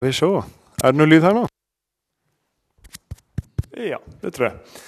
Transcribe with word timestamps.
Skal 0.00 0.08
vi 0.08 0.16
se. 0.16 0.28
Er 0.80 0.94
det 0.94 0.96
noe 0.96 1.10
lyd 1.10 1.24
her 1.26 1.34
nå? 1.36 1.40
Ja, 3.84 3.98
det 4.22 4.30
tror 4.32 4.46
jeg. 4.46 4.78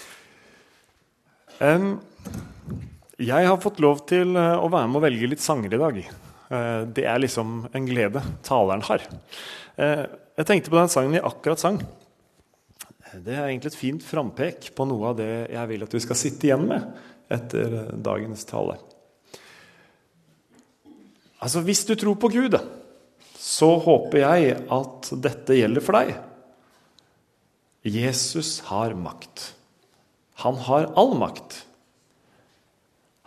Um, 1.61 1.91
jeg 3.21 3.51
har 3.51 3.61
fått 3.61 3.83
lov 3.85 4.01
til 4.09 4.33
eh, 4.41 4.57
å 4.57 4.73
være 4.73 4.89
med 4.89 5.03
å 5.03 5.05
velge 5.05 5.29
litt 5.29 5.45
sanger 5.45 5.77
i 5.77 5.83
dag. 5.85 6.01
Uh, 6.49 6.89
Det 6.97 7.05
er 7.05 7.21
liksom 7.21 7.69
en 7.77 7.91
glede 7.93 8.25
taleren 8.41 8.87
har. 8.89 9.05
Uh, 9.77 10.09
Jeg 10.41 10.49
tenkte 10.49 10.73
på 10.73 10.81
den 10.81 10.89
sangen 10.97 11.13
vi 11.13 11.21
akkurat 11.21 11.61
sang. 11.61 11.85
Det 13.13 13.37
er 13.37 13.51
egentlig 13.51 13.75
et 13.75 13.81
fint 13.85 14.09
frampek 14.17 14.73
på 14.73 14.89
noe 14.89 15.13
av 15.13 15.21
det 15.21 15.33
jeg 15.53 15.75
vil 15.75 15.85
at 15.85 15.93
du 15.93 16.01
skal 16.01 16.23
sitte 16.25 16.49
igjen 16.49 16.71
med 16.73 16.89
etter 17.29 17.83
dagens 18.01 18.49
tale. 18.49 18.81
Altså, 21.37 21.61
hvis 21.69 21.85
du 21.85 21.99
tror 22.01 22.17
på 22.17 22.33
Gud, 22.33 22.57
så 23.43 23.73
håper 23.83 24.23
jeg 24.23 24.55
at 24.71 25.11
dette 25.25 25.57
gjelder 25.59 25.83
for 25.83 25.99
deg. 25.99 26.15
Jesus 27.83 28.61
har 28.69 28.95
makt. 28.95 29.49
Han 30.45 30.61
har 30.69 30.93
all 30.99 31.17
makt. 31.19 31.65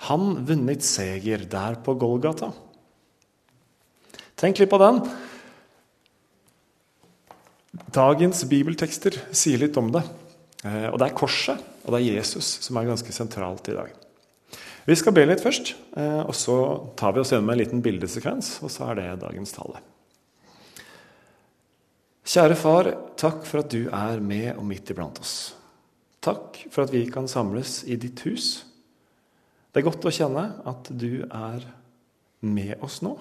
Han 0.07 0.45
vunnet 0.47 0.85
seger 0.87 1.43
der 1.51 1.75
på 1.83 1.97
Golgata. 1.99 2.53
Tenk 4.39 4.59
litt 4.59 4.71
på 4.71 4.79
den. 4.79 5.01
Dagens 7.95 8.43
bibeltekster 8.47 9.17
sier 9.35 9.59
litt 9.59 9.75
om 9.79 9.91
det. 9.91 10.03
Eh, 10.63 10.87
Og 10.91 10.99
det 10.99 11.09
er 11.09 11.17
korset 11.17 11.71
og 11.85 11.93
det 11.93 12.01
er 12.01 12.17
Jesus 12.17 12.47
som 12.65 12.79
er 12.79 12.87
ganske 12.89 13.13
sentralt 13.13 13.67
i 13.69 13.75
dag. 13.77 13.91
Vi 14.85 14.95
skal 14.97 15.13
be 15.17 15.25
litt 15.25 15.41
først, 15.41 15.73
eh, 15.97 16.21
og 16.25 16.33
så 16.37 16.55
tar 16.97 17.13
vi 17.13 17.21
oss 17.21 17.31
gjennom 17.33 17.49
en 17.53 17.57
liten 17.57 17.81
bildesekvens, 17.81 18.59
og 18.63 18.69
så 18.73 18.91
er 18.91 18.95
det 18.99 19.21
dagens 19.21 19.53
tale. 19.53 19.81
Kjære 22.25 22.55
far, 22.57 22.87
takk 23.21 23.43
for 23.45 23.61
at 23.61 23.69
du 23.69 23.83
er 23.93 24.21
med 24.23 24.55
og 24.55 24.65
midt 24.65 24.89
iblant 24.89 25.19
oss. 25.21 25.53
Takk 26.25 26.57
for 26.73 26.87
at 26.87 26.93
vi 26.93 27.03
kan 27.13 27.29
samles 27.29 27.83
i 27.85 27.99
ditt 28.01 28.23
hus. 28.25 28.63
Det 29.69 29.83
er 29.83 29.85
godt 29.85 30.07
å 30.09 30.13
kjenne 30.13 30.45
at 30.65 30.89
du 30.89 31.21
er 31.27 31.67
med 32.41 32.81
oss 32.85 33.03
nå. 33.05 33.13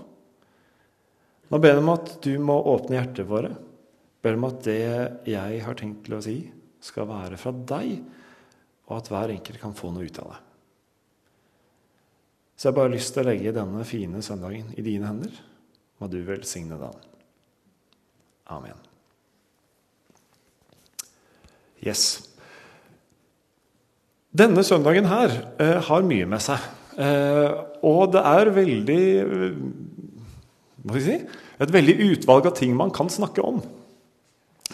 Nå 1.53 1.61
ber 1.61 1.75
jeg 1.75 1.83
om 1.83 1.93
at 1.93 2.15
du 2.25 2.33
må 2.41 2.57
åpne 2.73 2.97
hjertet 2.97 3.29
våre. 3.29 3.51
Ber 4.25 4.39
om 4.39 4.49
at 4.49 4.65
det 4.65 4.79
jeg 5.29 5.61
har 5.67 5.77
tenkt 5.77 6.07
til 6.07 6.17
å 6.17 6.23
si, 6.25 6.39
skal 6.81 7.11
være 7.11 7.37
fra 7.41 7.53
deg, 7.53 7.99
og 8.89 8.97
at 8.97 9.13
hver 9.13 9.35
enkelt 9.37 9.61
kan 9.61 9.77
få 9.77 9.93
noe 9.93 10.09
ut 10.09 10.23
av 10.25 10.33
det. 10.33 10.41
Så 12.57 12.69
jeg 12.69 12.73
har 12.73 12.81
bare 12.81 12.95
lyst 12.95 13.13
til 13.13 13.25
å 13.25 13.29
legge 13.29 13.53
denne 13.53 13.85
fine 13.85 14.25
søndagen 14.25 14.73
i 14.79 14.87
dine 14.87 15.11
hender. 15.11 15.37
Må 16.01 16.09
du 16.09 16.23
velsigne 16.25 16.81
den. 16.81 17.07
Amen. 18.55 18.94
Yes. 21.85 22.05
Denne 24.35 24.65
søndagen 24.67 25.07
her 25.07 25.35
eh, 25.63 25.79
har 25.87 26.07
mye 26.07 26.27
med 26.27 26.43
seg. 26.43 26.63
Eh, 26.99 27.55
og 27.87 28.15
det 28.15 28.23
er 28.23 28.51
veldig 28.55 29.05
eh, 29.19 29.57
Hva 30.85 30.95
skal 30.95 31.01
jeg 31.01 31.07
si? 31.07 31.41
Et 31.65 31.73
veldig 31.75 31.95
utvalg 32.11 32.49
av 32.51 32.57
ting 32.59 32.75
man 32.77 32.93
kan 32.95 33.11
snakke 33.13 33.45
om. 33.45 33.61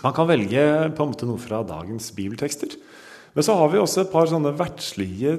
Man 0.00 0.14
kan 0.17 0.28
velge 0.30 0.64
på 0.97 1.05
en 1.05 1.12
måte 1.12 1.28
noe 1.28 1.41
fra 1.41 1.61
dagens 1.67 2.08
bibeltekster. 2.17 2.72
Men 3.36 3.47
så 3.47 3.55
har 3.58 3.70
vi 3.70 3.78
også 3.78 4.05
et 4.05 4.12
par 4.12 4.30
sånne 4.30 4.55
verdslige 4.58 5.36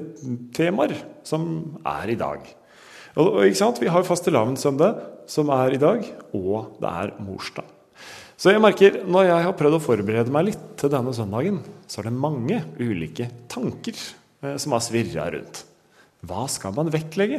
temaer 0.56 0.94
som 1.26 1.80
er 1.88 2.14
i 2.14 2.18
dag. 2.20 2.46
Og, 3.18 3.42
og? 3.42 3.80
Vi 3.82 3.90
har 3.92 4.06
fastelavnssøndag, 4.06 5.02
som 5.28 5.50
er 5.52 5.74
i 5.74 5.80
dag, 5.82 6.06
og 6.32 6.78
det 6.80 6.92
er 7.02 7.16
morsdag. 7.20 7.66
Så 8.42 8.50
jeg 8.50 8.58
merker, 8.58 8.96
når 9.06 9.28
jeg 9.28 9.42
har 9.46 9.52
prøvd 9.54 9.76
å 9.76 9.84
forberede 9.84 10.32
meg 10.34 10.48
litt 10.48 10.62
til 10.80 10.90
denne 10.90 11.12
søndagen, 11.14 11.60
så 11.86 12.00
er 12.00 12.08
det 12.08 12.18
mange 12.24 12.56
ulike 12.80 13.28
tanker 13.52 13.94
eh, 13.94 14.56
som 14.58 14.74
har 14.74 14.82
svirra 14.82 15.28
rundt. 15.30 15.60
Hva 16.26 16.48
skal 16.50 16.74
man 16.74 16.90
vektlegge? 16.90 17.38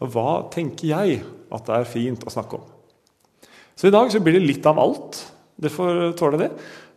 Og 0.00 0.14
hva 0.14 0.48
tenker 0.48 0.88
jeg 0.88 1.20
at 1.52 1.68
det 1.68 1.76
er 1.76 1.92
fint 1.92 2.24
å 2.24 2.32
snakke 2.32 2.56
om? 2.56 2.64
Så 3.76 3.90
i 3.90 3.92
dag 3.92 4.08
så 4.08 4.24
blir 4.24 4.38
det 4.38 4.46
litt 4.46 4.64
av 4.68 4.80
alt. 4.80 5.20
Det 5.60 5.74
får 5.76 6.16
tåle 6.16 6.40
det. 6.46 6.50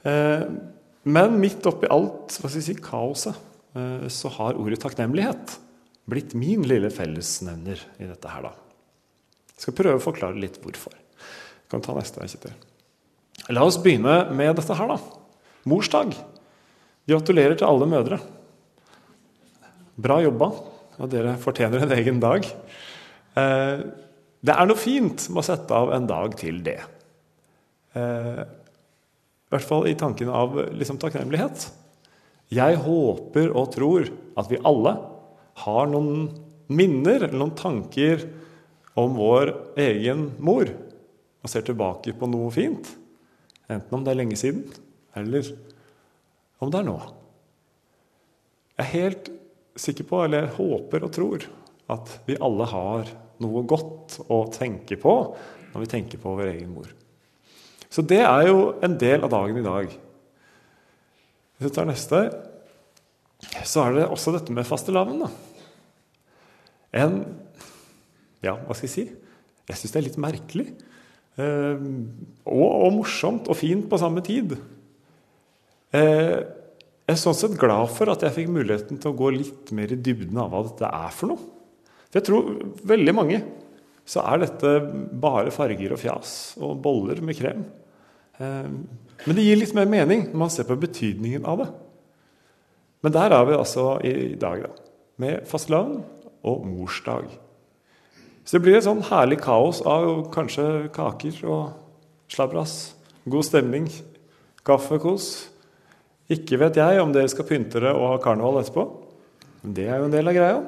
Eh, 0.07 0.47
men 1.11 1.39
midt 1.43 1.67
oppi 1.67 1.91
alt 1.91 2.39
hva 2.39 2.47
skal 2.47 2.61
jeg 2.61 2.69
si, 2.71 2.79
kaoset, 2.79 3.45
eh, 3.75 4.07
så 4.07 4.31
har 4.39 4.55
ordet 4.55 4.79
takknemlighet 4.87 5.59
blitt 6.07 6.31
min 6.31 6.63
lille 6.63 6.87
fellesnevner 6.95 7.89
i 7.99 8.07
dette 8.07 8.37
her, 8.37 8.47
da. 8.47 8.55
Jeg 9.51 9.67
skal 9.67 9.81
prøve 9.83 9.99
å 9.99 10.11
forklare 10.11 10.39
litt 10.39 10.63
hvorfor. 10.63 10.95
Jeg 10.95 11.73
kan 11.75 11.83
ta 11.83 11.99
neste. 11.99 12.23
Kjetil. 12.23 12.55
La 13.51 13.65
oss 13.67 13.75
begynne 13.83 14.29
med 14.31 14.55
dette 14.55 14.75
her, 14.77 14.93
da. 14.93 14.95
Morsdag. 15.67 16.13
Gratulerer 17.09 17.57
til 17.59 17.67
alle 17.67 17.87
mødre. 17.91 18.19
Bra 19.99 20.21
jobba, 20.23 20.47
og 20.95 21.09
dere 21.11 21.35
fortjener 21.41 21.83
en 21.83 21.91
egen 21.97 22.21
dag. 22.23 22.47
Eh, 23.35 23.83
det 24.43 24.55
er 24.55 24.69
noe 24.69 24.79
fint 24.79 25.27
med 25.27 25.41
å 25.41 25.45
sette 25.49 25.75
av 25.75 25.91
en 25.91 26.07
dag 26.07 26.37
til 26.39 26.63
det. 26.63 26.77
Eh, 27.99 28.39
I 28.47 29.51
hvert 29.51 29.67
fall 29.67 29.89
i 29.91 29.97
tanken 29.99 30.31
av 30.31 30.55
liksom, 30.71 31.01
takknemlighet. 31.03 31.67
Jeg 32.53 32.79
håper 32.79 33.51
og 33.51 33.73
tror 33.75 34.07
at 34.39 34.47
vi 34.47 34.63
alle 34.63 34.95
har 35.67 35.91
noen 35.91 36.29
minner 36.71 37.27
eller 37.27 37.39
noen 37.43 37.55
tanker 37.59 38.23
om 38.95 39.19
vår 39.19 39.51
egen 39.83 40.29
mor, 40.39 40.69
og 41.43 41.51
ser 41.51 41.67
tilbake 41.67 42.15
på 42.15 42.29
noe 42.31 42.47
fint. 42.55 42.87
Enten 43.71 43.95
om 43.95 44.03
det 44.03 44.13
er 44.13 44.19
lenge 44.19 44.37
siden, 44.39 44.65
eller 45.15 45.47
om 46.63 46.71
det 46.71 46.81
er 46.81 46.87
nå. 46.87 46.97
Jeg 48.73 48.85
er 48.85 48.93
helt 48.93 49.29
sikker 49.79 50.07
på, 50.09 50.23
eller 50.25 50.51
håper 50.57 51.05
og 51.05 51.13
tror, 51.13 51.45
at 51.93 52.11
vi 52.27 52.39
alle 52.41 52.67
har 52.69 53.11
noe 53.43 53.63
godt 53.67 54.19
å 54.31 54.43
tenke 54.53 54.97
på 54.99 55.13
når 55.73 55.83
vi 55.83 55.89
tenker 55.89 56.21
på 56.21 56.35
vår 56.37 56.51
egen 56.51 56.73
mor. 56.73 56.89
Så 57.93 58.01
det 58.05 58.21
er 58.25 58.47
jo 58.47 58.73
en 58.85 58.95
del 58.97 59.25
av 59.25 59.31
dagen 59.33 59.59
i 59.59 59.65
dag. 59.65 59.91
Hvis 61.53 61.67
vi 61.69 61.73
tar 61.75 61.89
neste, 61.89 62.23
så 63.67 63.83
er 63.85 63.97
det 63.97 64.07
også 64.07 64.33
dette 64.33 64.53
med 64.55 64.67
fastelavn. 64.67 65.25
En 66.93 67.21
Ja, 68.43 68.57
hva 68.59 68.75
skal 68.75 68.89
jeg 68.89 68.93
si? 68.93 69.03
Jeg 69.69 69.79
syns 69.79 69.93
det 69.93 69.99
er 70.01 70.05
litt 70.09 70.19
merkelig. 70.19 70.65
Eh, 71.41 71.85
og, 72.45 72.67
og, 72.69 72.91
morsomt 72.99 73.49
og 73.49 73.57
fint 73.57 73.87
på 73.89 73.99
samme 74.01 74.21
tid. 74.25 74.55
Eh, 75.93 76.37
jeg 77.03 77.15
er 77.15 77.19
sånn 77.19 77.35
sett 77.37 77.57
glad 77.59 77.89
for 77.91 78.11
at 78.13 78.23
jeg 78.23 78.35
fikk 78.37 78.51
muligheten 78.53 78.99
til 79.01 79.11
å 79.11 79.17
gå 79.17 79.33
litt 79.35 79.73
mer 79.75 79.91
i 79.91 79.99
dybden 79.99 80.39
av 80.39 80.53
hva 80.53 80.63
dette 80.67 80.87
er 80.87 81.13
for 81.15 81.33
noe. 81.33 81.51
For 82.07 82.19
jeg 82.19 82.27
tror 82.29 82.51
veldig 82.93 83.15
mange 83.17 83.41
så 84.07 84.23
er 84.27 84.43
dette 84.43 84.73
bare 85.23 85.53
farger 85.55 85.95
og 85.95 86.01
fjas 86.01 86.33
og 86.61 86.77
boller 86.83 87.21
med 87.25 87.39
krem. 87.39 87.65
Eh, 88.37 88.69
men 89.23 89.37
det 89.37 89.47
gir 89.47 89.59
litt 89.59 89.75
mer 89.77 89.89
mening 89.89 90.27
når 90.29 90.41
man 90.45 90.53
ser 90.53 90.67
på 90.69 90.79
betydningen 90.79 91.47
av 91.49 91.63
det. 91.63 91.69
Men 93.03 93.15
der 93.15 93.35
er 93.35 93.47
vi 93.49 93.55
altså 93.57 93.87
i 94.05 94.35
dag, 94.39 94.63
da. 94.63 94.91
Med 95.19 95.47
fastelavn 95.47 95.99
og 96.47 96.63
morsdag. 96.67 97.27
Så 98.43 98.57
det 98.57 98.63
blir 98.65 98.77
et 98.77 98.85
sånn 98.85 99.03
herlig 99.07 99.39
kaos 99.43 99.79
av 99.87 100.27
kanskje 100.33 100.89
kaker 100.95 101.39
og 101.47 102.31
slabras. 102.31 102.93
God 103.23 103.47
stemning, 103.47 103.87
kaffekos. 104.67 105.29
Ikke 106.31 106.59
vet 106.59 106.79
jeg 106.79 106.99
om 106.99 107.13
dere 107.15 107.31
skal 107.31 107.47
pynte 107.47 107.79
dere 107.79 107.93
og 107.95 108.09
ha 108.11 108.19
karneval 108.23 108.59
etterpå. 108.59 108.85
Men 109.63 109.75
det 109.77 109.87
er 109.87 110.01
jo 110.01 110.09
en 110.09 110.15
del 110.15 110.31
av 110.31 110.35
greia. 110.35 110.59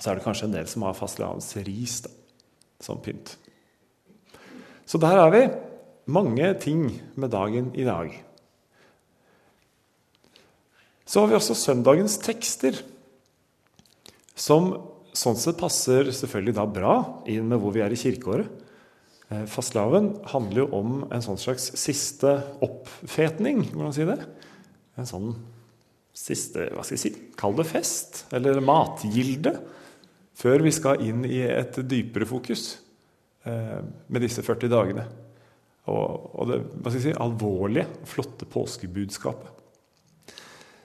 Så 0.00 0.08
er 0.08 0.16
det 0.16 0.24
kanskje 0.24 0.48
en 0.48 0.56
del 0.56 0.68
som 0.70 0.86
har 0.86 0.96
fastelavnsris 0.96 1.98
som 2.80 3.00
pynt. 3.04 3.34
Så 4.88 4.98
der 4.98 5.20
er 5.20 5.34
vi. 5.34 5.42
Mange 6.10 6.54
ting 6.58 6.88
med 7.14 7.30
dagen 7.30 7.68
i 7.78 7.84
dag. 7.84 8.14
Så 11.06 11.20
har 11.20 11.28
vi 11.28 11.36
også 11.36 11.54
søndagens 11.54 12.16
tekster, 12.22 12.80
som 14.34 14.72
sånn 15.16 15.38
sett 15.38 15.58
passer 15.60 16.10
selvfølgelig 16.14 16.56
da 16.56 16.66
bra 16.70 16.96
inn 17.30 17.48
med 17.50 17.60
hvor 17.62 17.74
vi 17.74 17.82
er 17.84 17.92
i 17.92 17.98
kirkeåret. 17.98 18.66
Fastelavn 19.50 20.08
handler 20.32 20.64
jo 20.64 20.68
om 20.74 20.94
en 21.06 21.22
sånn 21.22 21.38
slags 21.38 21.68
siste 21.78 22.32
oppfetning, 22.66 23.62
hvordan 23.70 23.94
si 23.94 24.06
det? 24.08 24.18
En 24.98 25.06
sånn 25.06 25.28
siste 26.20 26.66
hva 26.74 26.82
skal 26.82 26.96
jeg 26.96 27.02
si, 27.04 27.12
Kall 27.38 27.54
det 27.60 27.68
fest, 27.70 28.24
eller 28.34 28.58
matgilde, 28.64 29.54
før 30.40 30.64
vi 30.66 30.72
skal 30.74 31.04
inn 31.06 31.22
i 31.28 31.44
et 31.46 31.78
dypere 31.86 32.26
fokus 32.26 32.72
med 33.44 34.24
disse 34.24 34.42
40 34.44 34.72
dagene. 34.72 35.06
Og, 35.90 36.26
og 36.34 36.50
det 36.50 36.58
hva 36.66 36.90
skal 36.90 36.98
jeg 36.98 37.06
si, 37.06 37.16
alvorlige, 37.22 37.86
flotte 38.10 38.48
påskebudskapet. 38.50 39.59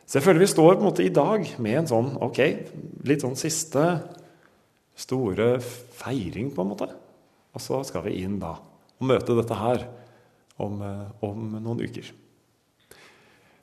Så 0.05 0.19
jeg 0.19 0.25
føler 0.27 0.43
vi 0.43 0.51
står 0.51 0.75
på 0.75 0.83
en 0.83 0.87
måte 0.87 1.05
i 1.05 1.13
dag 1.13 1.47
med 1.61 1.79
en 1.79 1.89
sånn 1.89 2.11
ok, 2.21 2.39
litt 3.09 3.25
sånn 3.25 3.37
siste 3.39 3.85
store 4.95 5.57
feiring, 5.59 6.51
på 6.53 6.63
en 6.63 6.71
måte. 6.71 6.87
Og 7.55 7.63
så 7.63 7.81
skal 7.87 8.05
vi 8.05 8.21
inn 8.21 8.37
da 8.39 8.53
og 8.95 9.09
møte 9.09 9.35
dette 9.37 9.59
her. 9.59 9.87
om, 10.57 10.81
eh, 10.81 11.25
om 11.27 11.57
noen 11.59 11.81
uker. 11.83 12.11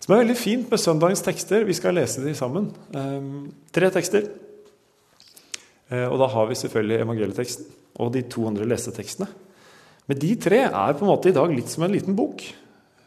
Som 0.03 0.13
er 0.13 0.25
veldig 0.25 0.37
fint 0.37 0.71
med 0.71 0.81
søndagens 0.81 1.23
tekster. 1.25 1.65
Vi 1.65 1.77
skal 1.79 1.95
lese 1.95 2.21
de 2.21 2.35
sammen. 2.35 2.67
Um, 2.93 3.53
tre 3.73 3.89
tekster. 3.95 4.27
Uh, 5.89 6.09
og 6.11 6.19
da 6.21 6.29
har 6.35 6.51
vi 6.51 6.59
selvfølgelig 6.59 6.99
evangelieteksten 7.05 7.71
og 8.03 8.13
de 8.13 8.25
to 8.29 8.45
andre 8.49 8.67
lesetekstene. 8.67 9.29
Men 10.11 10.19
de 10.19 10.35
tre 10.43 10.65
er 10.67 10.97
på 10.99 11.07
en 11.07 11.13
måte 11.13 11.31
i 11.31 11.37
dag 11.37 11.53
litt 11.55 11.71
som 11.71 11.87
en 11.87 11.95
liten 11.95 12.17
bok, 12.19 12.43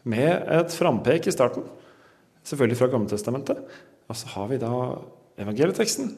med 0.06 0.48
et 0.54 0.74
frampek 0.74 1.26
i 1.26 1.34
starten. 1.34 1.66
Selvfølgelig 2.46 2.78
fra 2.78 2.90
Gammeltestamentet. 2.92 3.62
Og 4.06 4.18
så 4.18 4.30
har 4.36 4.50
vi 4.52 4.60
da 4.62 4.72
evangelieteksten, 5.42 6.12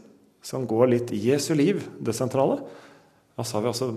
som 0.45 0.67
går 0.69 0.91
litt 0.93 1.13
Jesu 1.17 1.55
liv, 1.57 1.81
det 2.05 2.15
sentrale. 2.17 2.61
Og 3.39 3.47
så 3.47 3.57
har 3.57 3.65
vi 3.65 3.73
altså 3.73 3.93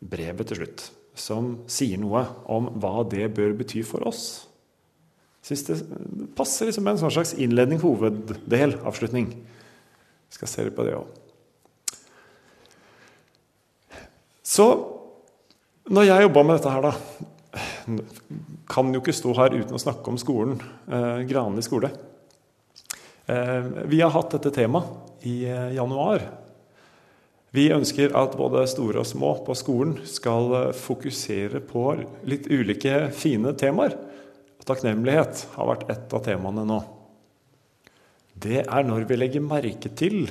brevet 0.00 0.48
til 0.48 0.60
slutt, 0.60 0.84
som 1.16 1.52
sier 1.70 1.98
noe 2.00 2.22
om 2.52 2.70
hva 2.80 3.00
det 3.08 3.28
bør 3.34 3.56
bety 3.58 3.82
for 3.86 4.06
oss. 4.06 4.46
Syns 5.46 5.62
det 5.68 5.76
passer 6.38 6.68
liksom 6.68 6.86
med 6.86 6.96
en 6.96 7.04
sånn 7.04 7.14
slags 7.14 7.36
innledning, 7.38 7.78
hoveddel, 7.82 8.78
avslutning. 8.86 9.30
Vi 9.30 10.38
skal 10.38 10.50
se 10.50 10.66
litt 10.66 10.76
på 10.76 10.86
det 10.86 10.96
òg. 10.98 11.06
Så 14.46 14.66
når 15.90 16.06
jeg 16.08 16.26
jobba 16.26 16.42
med 16.46 16.58
dette 16.58 16.72
her, 16.74 16.86
da 16.86 17.32
Kan 18.70 18.92
jo 18.94 19.02
ikke 19.02 19.14
stå 19.16 19.34
her 19.38 19.54
uten 19.56 19.76
å 19.76 19.80
snakke 19.80 20.12
om 20.12 20.18
skolen. 20.20 20.58
Eh, 20.86 21.22
Granli 21.28 21.64
skole. 21.64 21.90
Eh, 23.26 23.70
vi 23.90 24.00
har 24.00 24.12
hatt 24.14 24.36
dette 24.36 24.52
temaet 24.54 25.26
i 25.26 25.44
eh, 25.50 25.72
januar. 25.74 26.22
Vi 27.56 27.70
ønsker 27.72 28.12
at 28.18 28.36
både 28.38 28.66
store 28.70 29.00
og 29.00 29.08
små 29.08 29.32
på 29.46 29.54
skolen 29.58 29.96
skal 30.06 30.52
eh, 30.58 30.74
fokusere 30.76 31.62
på 31.66 31.88
litt 32.28 32.50
ulike 32.52 33.08
fine 33.16 33.54
temaer. 33.58 33.96
Takknemlighet 34.66 35.44
har 35.54 35.68
vært 35.70 35.90
et 35.94 36.14
av 36.14 36.22
temaene 36.26 36.66
nå. 36.66 36.80
Det 38.36 38.64
er 38.64 38.86
når 38.86 39.06
vi 39.08 39.18
legger 39.18 39.44
merke 39.44 39.90
til 39.96 40.26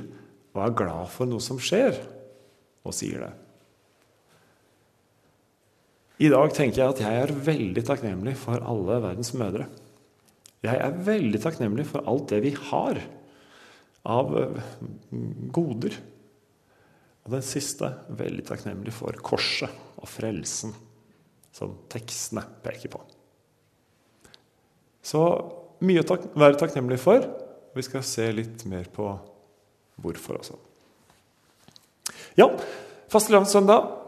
og 0.56 0.62
er 0.64 0.76
glad 0.78 1.10
for 1.12 1.28
noe 1.28 1.44
som 1.44 1.60
skjer, 1.60 1.98
og 2.86 2.96
sier 2.96 3.26
det. 3.26 3.32
I 6.16 6.30
dag 6.32 6.54
tenker 6.56 6.80
jeg 6.80 6.94
at 6.94 7.02
jeg 7.04 7.24
er 7.26 7.32
veldig 7.46 7.82
takknemlig 7.84 8.38
for 8.40 8.64
alle 8.64 9.02
verdens 9.04 9.34
mødre. 9.36 9.66
Jeg 10.64 10.80
er 10.80 11.00
veldig 11.06 11.42
takknemlig 11.44 11.86
for 11.90 12.08
alt 12.08 12.30
det 12.32 12.40
vi 12.46 12.54
har 12.70 13.02
av 14.08 14.32
eh, 14.40 14.62
goder. 15.54 15.98
Og 17.26 17.34
den 17.34 17.44
siste 17.44 17.90
veldig 18.16 18.46
takknemlig 18.48 18.94
for 18.96 19.18
korset 19.26 19.72
og 20.00 20.08
frelsen, 20.08 20.72
som 21.56 21.76
tekstene 21.92 22.46
peker 22.64 22.94
på. 22.96 23.02
Så 25.06 25.22
mye 25.86 26.02
å 26.02 26.08
tak 26.08 26.30
være 26.38 26.60
takknemlig 26.62 27.02
for. 27.02 27.28
Vi 27.76 27.84
skal 27.84 28.06
se 28.08 28.30
litt 28.32 28.64
mer 28.72 28.88
på 28.94 29.10
hvorfor 30.00 30.40
også. 30.40 30.58
Ja, 32.40 32.48
fastelavnssøndag. 33.12 34.05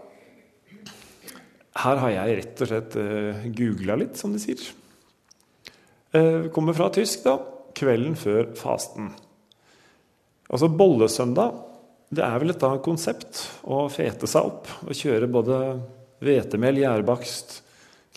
Her 1.78 2.02
har 2.02 2.14
jeg 2.14 2.38
rett 2.40 2.64
og 2.64 2.72
slett 2.72 2.98
uh, 2.98 3.46
googla 3.54 3.98
litt, 4.02 4.18
som 4.18 4.34
de 4.34 4.42
sier. 4.42 4.62
Uh, 6.16 6.48
kommer 6.56 6.78
fra 6.78 6.90
tysk, 6.94 7.24
da. 7.28 7.38
Kvelden 7.78 8.18
før 8.18 8.50
fasten. 8.58 9.12
Altså 10.48 10.70
bollesøndag. 10.72 11.64
Det 12.08 12.24
er 12.24 12.40
vel 12.40 12.54
et 12.54 12.62
da 12.64 12.72
konsept 12.80 13.44
å 13.68 13.84
fete 13.92 14.30
seg 14.32 14.48
opp 14.48 14.70
og 14.88 14.96
kjøre 14.96 15.28
både 15.30 15.58
hvetemel, 16.24 16.80
gjærbakst, 16.82 17.58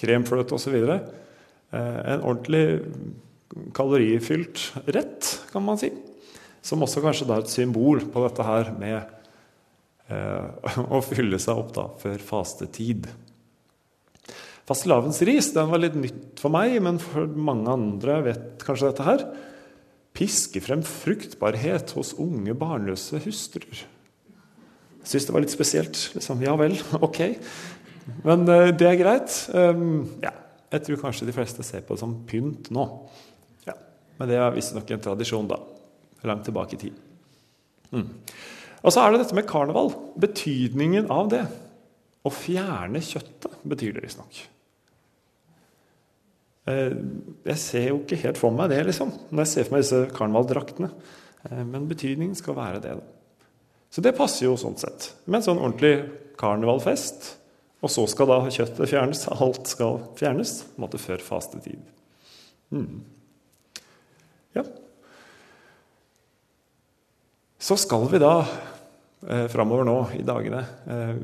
kremfløte 0.00 0.54
osv. 0.56 0.76
Eh, 0.78 1.98
en 2.14 2.22
ordentlig 2.22 2.80
kalorifylt 3.74 4.62
rett, 4.94 5.32
kan 5.50 5.66
man 5.66 5.80
si. 5.80 5.90
Som 6.62 6.84
også 6.86 7.02
kanskje 7.02 7.26
er 7.30 7.42
et 7.42 7.52
symbol 7.52 8.04
på 8.12 8.22
dette 8.26 8.46
her 8.46 8.70
med 8.78 9.00
eh, 10.06 10.86
å 10.96 11.02
fylle 11.04 11.40
seg 11.42 11.58
opp 11.64 11.74
da, 11.76 11.88
før 12.00 12.22
fastetid. 12.30 13.10
Fastelavnsris 14.70 15.48
den 15.56 15.70
var 15.72 15.80
litt 15.82 15.96
nytt 15.98 16.38
for 16.38 16.54
meg, 16.54 16.76
men 16.84 17.00
for 17.02 17.26
mange 17.26 17.72
andre 17.72 18.20
vet 18.28 18.62
kanskje 18.62 18.92
dette 18.92 19.06
her. 19.06 19.24
Piske 20.14 20.62
frem 20.62 20.84
fruktbarhet 20.86 21.90
hos 21.96 22.12
unge, 22.22 22.54
barnløse 22.54 23.18
hustruer. 23.24 23.80
Syns 25.02 25.26
det 25.26 25.34
var 25.34 25.42
litt 25.42 25.54
spesielt. 25.54 25.98
Liksom, 26.14 26.44
ja 26.46 26.54
vel, 26.60 26.76
ok. 27.06 27.18
Men 28.22 28.46
uh, 28.46 28.68
det 28.70 28.86
er 28.86 29.00
greit. 29.00 29.34
Um, 29.50 30.04
ja, 30.22 30.30
jeg 30.70 30.86
tror 30.86 31.02
kanskje 31.02 31.26
de 31.26 31.34
fleste 31.34 31.66
ser 31.66 31.82
på 31.82 31.96
det 31.96 32.04
som 32.04 32.14
pynt 32.30 32.70
nå. 32.74 32.86
Ja, 33.66 33.74
men 34.20 34.30
det 34.30 34.38
er 34.38 34.54
visstnok 34.54 34.94
en 34.94 35.02
tradisjon 35.02 35.50
da, 35.50 35.58
langt 36.30 36.46
tilbake 36.46 36.78
i 36.78 36.82
tid. 36.86 37.02
Mm. 37.90 38.06
Og 38.86 38.94
så 38.94 39.02
er 39.02 39.10
det 39.10 39.24
dette 39.24 39.34
med 39.34 39.50
karneval. 39.50 39.90
Betydningen 40.22 41.10
av 41.10 41.34
det. 41.34 41.42
Å 42.22 42.30
fjerne 42.30 43.02
kjøttet 43.02 43.66
betyr 43.66 43.98
det 43.98 44.06
visstnok. 44.06 44.44
Eh, 46.68 46.92
jeg 47.48 47.62
ser 47.62 47.88
jo 47.88 48.02
ikke 48.02 48.20
helt 48.24 48.40
for 48.40 48.54
meg 48.54 48.72
det, 48.72 48.82
liksom, 48.90 49.12
når 49.30 49.44
jeg 49.44 49.52
ser 49.54 49.68
for 49.68 49.76
meg 49.76 49.84
disse 49.86 50.02
karnevaldraktene. 50.16 50.92
Eh, 51.48 51.64
men 51.64 51.88
betydningen 51.90 52.36
skal 52.38 52.58
være 52.58 52.84
det. 52.84 52.96
da. 53.00 53.46
Så 53.90 54.04
det 54.04 54.16
passer 54.18 54.46
jo 54.46 54.58
sånn 54.60 54.78
sett. 54.78 55.12
Med 55.26 55.40
en 55.40 55.48
sånn 55.50 55.62
ordentlig 55.62 55.94
karnevalfest 56.40 57.36
og 57.80 57.88
så 57.88 58.04
skal 58.10 58.28
da 58.28 58.40
kjøttet 58.52 58.90
fjernes. 58.90 59.24
Alt 59.32 59.70
skal 59.70 60.02
fjernes. 60.18 60.52
på 60.68 60.76
en 60.76 60.84
måte 60.84 61.00
før 61.00 61.22
fastetid. 61.24 61.80
Mm. 62.70 63.00
Ja. 64.56 64.64
Så 67.60 67.76
skal 67.80 68.06
vi 68.12 68.20
da 68.20 68.34
eh, 68.42 69.46
framover 69.52 69.88
nå 69.88 69.96
i 70.16 70.22
dagene 70.26 70.60
eh, 70.86 71.16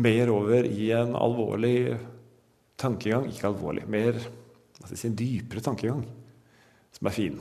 mer 0.00 0.32
over 0.32 0.64
i 0.68 0.90
en 0.96 1.14
alvorlig 1.16 1.98
tankegang. 2.80 3.28
Ikke 3.28 3.52
alvorlig, 3.52 3.84
mer 3.88 4.16
si, 4.86 5.08
en 5.08 5.16
dypere 5.18 5.62
tankegang, 5.64 6.04
som 6.94 7.08
er 7.10 7.16
fin. 7.16 7.38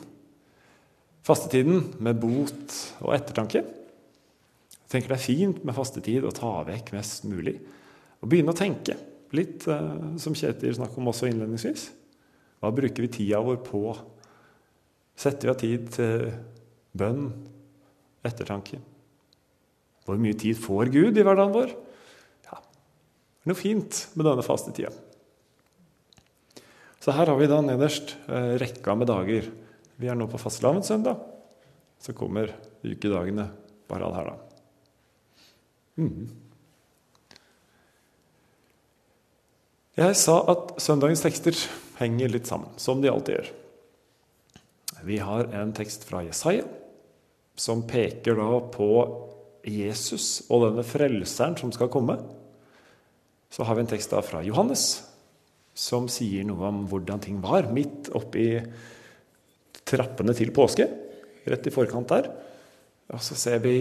Fastetiden 1.28 1.92
med 2.04 2.20
bot 2.22 2.78
og 3.04 3.14
ettertanke. 3.16 3.64
Jeg 3.68 4.92
tenker 4.94 5.12
det 5.12 5.18
er 5.18 5.26
fint 5.26 5.64
med 5.68 5.76
fastetid 5.76 6.24
å 6.24 6.32
ta 6.36 6.62
vekk 6.68 6.94
mest 6.96 7.26
mulig. 7.28 7.58
Og 8.24 8.30
begynne 8.32 8.54
å 8.54 8.58
tenke. 8.58 8.96
Litt 9.36 9.66
uh, 9.68 10.16
som 10.22 10.36
Kjetil 10.38 10.78
snakket 10.78 11.02
om 11.02 11.10
også 11.12 11.28
innledningsvis. 11.28 11.90
Hva 12.64 12.72
bruker 12.74 13.04
vi 13.04 13.10
tida 13.12 13.42
vår 13.44 13.60
på? 13.66 13.82
Setter 15.18 15.50
vi 15.50 15.52
av 15.52 15.60
tid 15.60 15.90
til 15.98 16.30
bønn, 16.98 17.28
ettertanke? 18.26 18.80
Hvor 20.08 20.20
mye 20.22 20.38
tid 20.40 20.56
får 20.56 20.94
Gud 20.94 21.20
i 21.20 21.26
hverdagen 21.28 21.52
vår? 21.52 21.74
Ja, 22.48 22.62
det 22.62 23.44
er 23.44 23.52
noe 23.52 23.60
fint 23.60 24.06
med 24.16 24.30
denne 24.30 24.46
faste 24.46 24.72
tida. 24.72 24.94
Så 27.08 27.14
her 27.16 27.30
har 27.32 27.38
vi 27.40 27.46
da 27.48 27.62
nederst 27.64 28.18
uh, 28.28 28.58
rekka 28.60 28.92
med 29.00 29.08
dager. 29.08 29.46
Vi 29.96 30.10
er 30.12 30.18
nå 30.20 30.26
på 30.28 30.42
fastelavnssøndag. 30.42 31.22
Så 32.04 32.12
kommer 32.12 32.52
ukedagene 32.84 33.46
bare 33.88 34.10
alle 34.10 34.18
her, 34.18 34.28
da. 34.28 34.36
Mm. 36.04 36.28
Jeg 39.96 40.20
sa 40.20 40.36
at 40.52 40.76
søndagens 40.84 41.24
tekster 41.24 41.56
henger 42.02 42.36
litt 42.36 42.52
sammen, 42.52 42.76
som 42.76 43.00
de 43.00 43.08
alltid 43.08 43.38
gjør. 43.38 43.56
Vi 45.08 45.24
har 45.24 45.48
en 45.56 45.72
tekst 45.80 46.04
fra 46.12 46.28
Jesaja 46.28 46.68
som 47.56 47.88
peker 47.88 48.36
da 48.36 48.52
på 48.76 48.92
Jesus 49.64 50.44
og 50.52 50.68
denne 50.68 50.84
frelseren 50.84 51.56
som 51.56 51.72
skal 51.72 51.88
komme. 51.88 52.20
Så 53.48 53.64
har 53.64 53.80
vi 53.80 53.88
en 53.88 53.96
tekst 53.96 54.12
da 54.12 54.20
fra 54.20 54.44
Johannes 54.44 55.07
som 55.78 56.08
sier 56.10 56.46
noe 56.48 56.72
om 56.72 56.86
hvordan 56.90 57.22
ting 57.22 57.42
var 57.44 57.70
midt 57.74 58.10
oppi 58.18 58.50
trappene 59.88 60.34
til 60.36 60.52
påske, 60.56 60.88
rett 61.48 61.68
i 61.70 61.74
forkant 61.74 62.10
der. 62.12 62.32
Og 63.14 63.22
så 63.24 63.38
ser 63.40 63.62
vi 63.64 63.78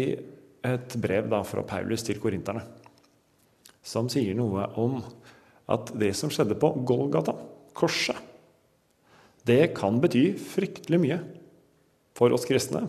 et 0.67 0.99
brev 1.01 1.31
da 1.33 1.41
fra 1.47 1.65
Paulus 1.67 2.05
til 2.07 2.21
korinterne 2.23 2.63
som 3.87 4.11
sier 4.11 4.35
noe 4.35 4.67
om 4.83 4.99
at 5.71 5.93
det 5.99 6.13
som 6.19 6.31
skjedde 6.33 6.59
på 6.59 6.73
Golgata, 6.87 7.35
korset, 7.77 8.19
det 9.47 9.77
kan 9.79 10.01
bety 10.03 10.33
fryktelig 10.43 10.99
mye 10.99 11.21
for 12.19 12.35
oss 12.35 12.47
kristne. 12.49 12.83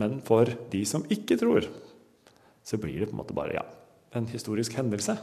Men 0.00 0.20
for 0.24 0.48
de 0.72 0.82
som 0.88 1.04
ikke 1.12 1.36
tror, 1.40 1.68
så 2.64 2.80
blir 2.80 3.02
det 3.02 3.10
på 3.10 3.16
en 3.16 3.20
måte 3.20 3.36
bare 3.36 3.58
ja, 3.58 3.64
en 4.16 4.28
historisk 4.32 4.78
hendelse 4.78 5.16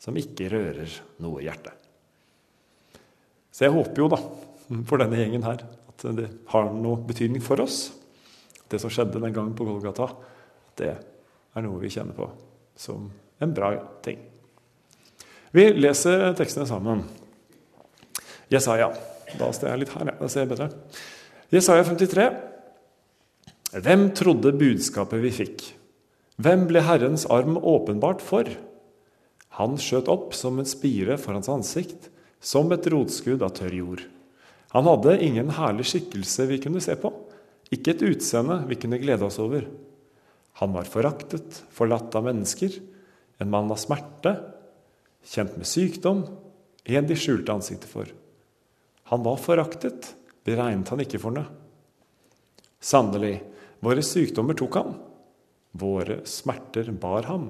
som 0.00 0.16
ikke 0.16 0.48
rører 0.52 0.96
noe 1.24 1.44
hjerte. 1.44 1.72
Så 3.54 3.68
jeg 3.68 3.74
håper 3.74 4.02
jo, 4.02 4.10
da, 4.10 4.18
for 4.88 4.98
denne 4.98 5.20
gjengen 5.20 5.46
her, 5.46 5.62
at 5.62 6.06
det 6.18 6.26
har 6.50 6.72
noe 6.74 6.98
betydning 7.06 7.42
for 7.44 7.62
oss. 7.62 7.92
Det 8.70 8.80
som 8.82 8.90
skjedde 8.90 9.20
den 9.22 9.34
gangen 9.34 9.54
på 9.54 9.66
Golgata, 9.68 10.08
det 10.80 10.90
er 10.90 11.62
noe 11.62 11.78
vi 11.78 11.92
kjenner 11.94 12.16
på 12.16 12.26
som 12.74 13.06
en 13.38 13.52
bra 13.54 13.76
ting. 14.02 14.18
Vi 15.54 15.68
leser 15.78 16.32
tekstene 16.34 16.66
sammen. 16.66 17.04
Jesaja. 18.50 18.90
Da 19.38 19.50
står 19.54 19.70
jeg 19.70 19.82
litt 19.84 19.94
her, 19.94 20.10
ja. 20.10 20.16
Da 20.18 20.30
ser 20.30 20.44
jeg 20.44 20.50
bedre. 20.50 20.68
Jesaja 21.54 21.84
53. 21.86 22.26
Hvem 23.84 24.08
trodde 24.18 24.54
budskapet 24.58 25.22
vi 25.22 25.30
fikk? 25.34 25.64
Hvem 26.42 26.66
ble 26.70 26.82
Herrens 26.82 27.26
arm 27.30 27.56
åpenbart 27.58 28.22
for? 28.22 28.50
Han 29.60 29.78
skjøt 29.78 30.10
opp 30.10 30.34
som 30.34 30.58
en 30.58 30.66
spire 30.66 31.14
for 31.22 31.36
hans 31.36 31.50
ansikt, 31.50 32.10
som 32.44 32.72
et 32.74 32.86
rotskudd 32.92 33.42
av 33.44 33.54
tørr 33.56 33.78
jord. 33.78 34.02
Han 34.74 34.88
hadde 34.90 35.20
ingen 35.24 35.52
herlig 35.54 35.86
skikkelse 35.88 36.48
vi 36.50 36.60
kunne 36.60 36.82
se 36.84 36.96
på, 37.00 37.12
ikke 37.72 37.94
et 37.94 38.04
utseende 38.10 38.60
vi 38.68 38.78
kunne 38.80 39.00
glede 39.00 39.24
oss 39.26 39.40
over. 39.42 39.64
Han 40.60 40.74
var 40.74 40.86
foraktet, 40.90 41.62
forlatt 41.74 42.14
av 42.14 42.26
mennesker, 42.28 42.76
en 43.42 43.50
mann 43.50 43.70
av 43.72 43.80
smerte, 43.80 44.36
kjent 45.24 45.56
med 45.58 45.66
sykdom, 45.66 46.22
en 46.84 47.08
de 47.08 47.16
skjulte 47.18 47.54
ansiktet 47.54 47.88
for. 47.90 48.10
Han 49.10 49.24
var 49.24 49.40
foraktet, 49.40 50.12
det 50.44 50.58
regnet 50.58 50.90
han 50.92 51.02
ikke 51.02 51.20
for 51.22 51.34
noe. 51.34 51.48
Sannelig, 52.84 53.38
våre 53.84 54.04
sykdommer 54.04 54.56
tok 54.58 54.76
han, 54.76 54.92
våre 55.80 56.20
smerter 56.28 56.90
bar 56.92 57.26
ham. 57.30 57.48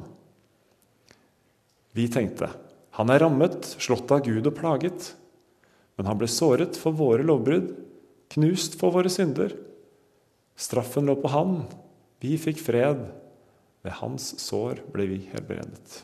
Vi 1.95 2.07
tenkte, 2.11 2.49
han 2.95 3.11
er 3.11 3.25
rammet, 3.25 3.67
slått 3.83 4.13
av 4.15 4.23
Gud 4.27 4.47
og 4.47 4.55
plaget. 4.59 5.11
Men 5.99 6.11
han 6.11 6.19
ble 6.19 6.29
såret 6.31 6.79
for 6.79 6.95
våre 6.95 7.27
lovbrudd, 7.27 7.73
knust 8.35 8.79
for 8.79 8.95
våre 8.95 9.11
synder. 9.11 9.55
Straffen 10.55 11.09
lå 11.11 11.17
på 11.19 11.31
han, 11.33 11.65
vi 12.23 12.39
fikk 12.39 12.63
fred. 12.63 13.03
Ved 13.85 13.99
hans 13.99 14.31
sår 14.41 14.81
ble 14.95 15.09
vi 15.11 15.19
helbredet. 15.29 15.99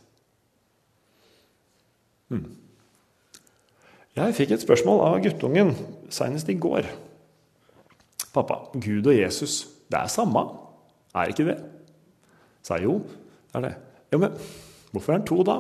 Hmm. 2.31 2.51
Jeg 4.19 4.35
fikk 4.37 4.53
et 4.55 4.63
spørsmål 4.63 5.01
av 5.07 5.21
guttungen 5.25 5.73
senest 6.13 6.51
i 6.51 6.59
går. 6.61 6.91
Pappa, 8.35 8.61
Gud 8.75 9.07
og 9.07 9.17
Jesus, 9.17 9.63
det 9.91 10.03
er 10.03 10.11
samme, 10.13 10.43
er 11.15 11.33
ikke 11.33 11.47
det? 11.49 11.57
Sa 12.67 12.77
jeg 12.77 12.91
jo, 12.91 12.99
det 13.51 13.59
er 13.59 13.65
det. 13.65 13.77
Jo, 14.13 14.21
men 14.23 14.37
hvorfor 14.93 15.15
er 15.15 15.19
han 15.19 15.27
to, 15.31 15.41
da? 15.47 15.57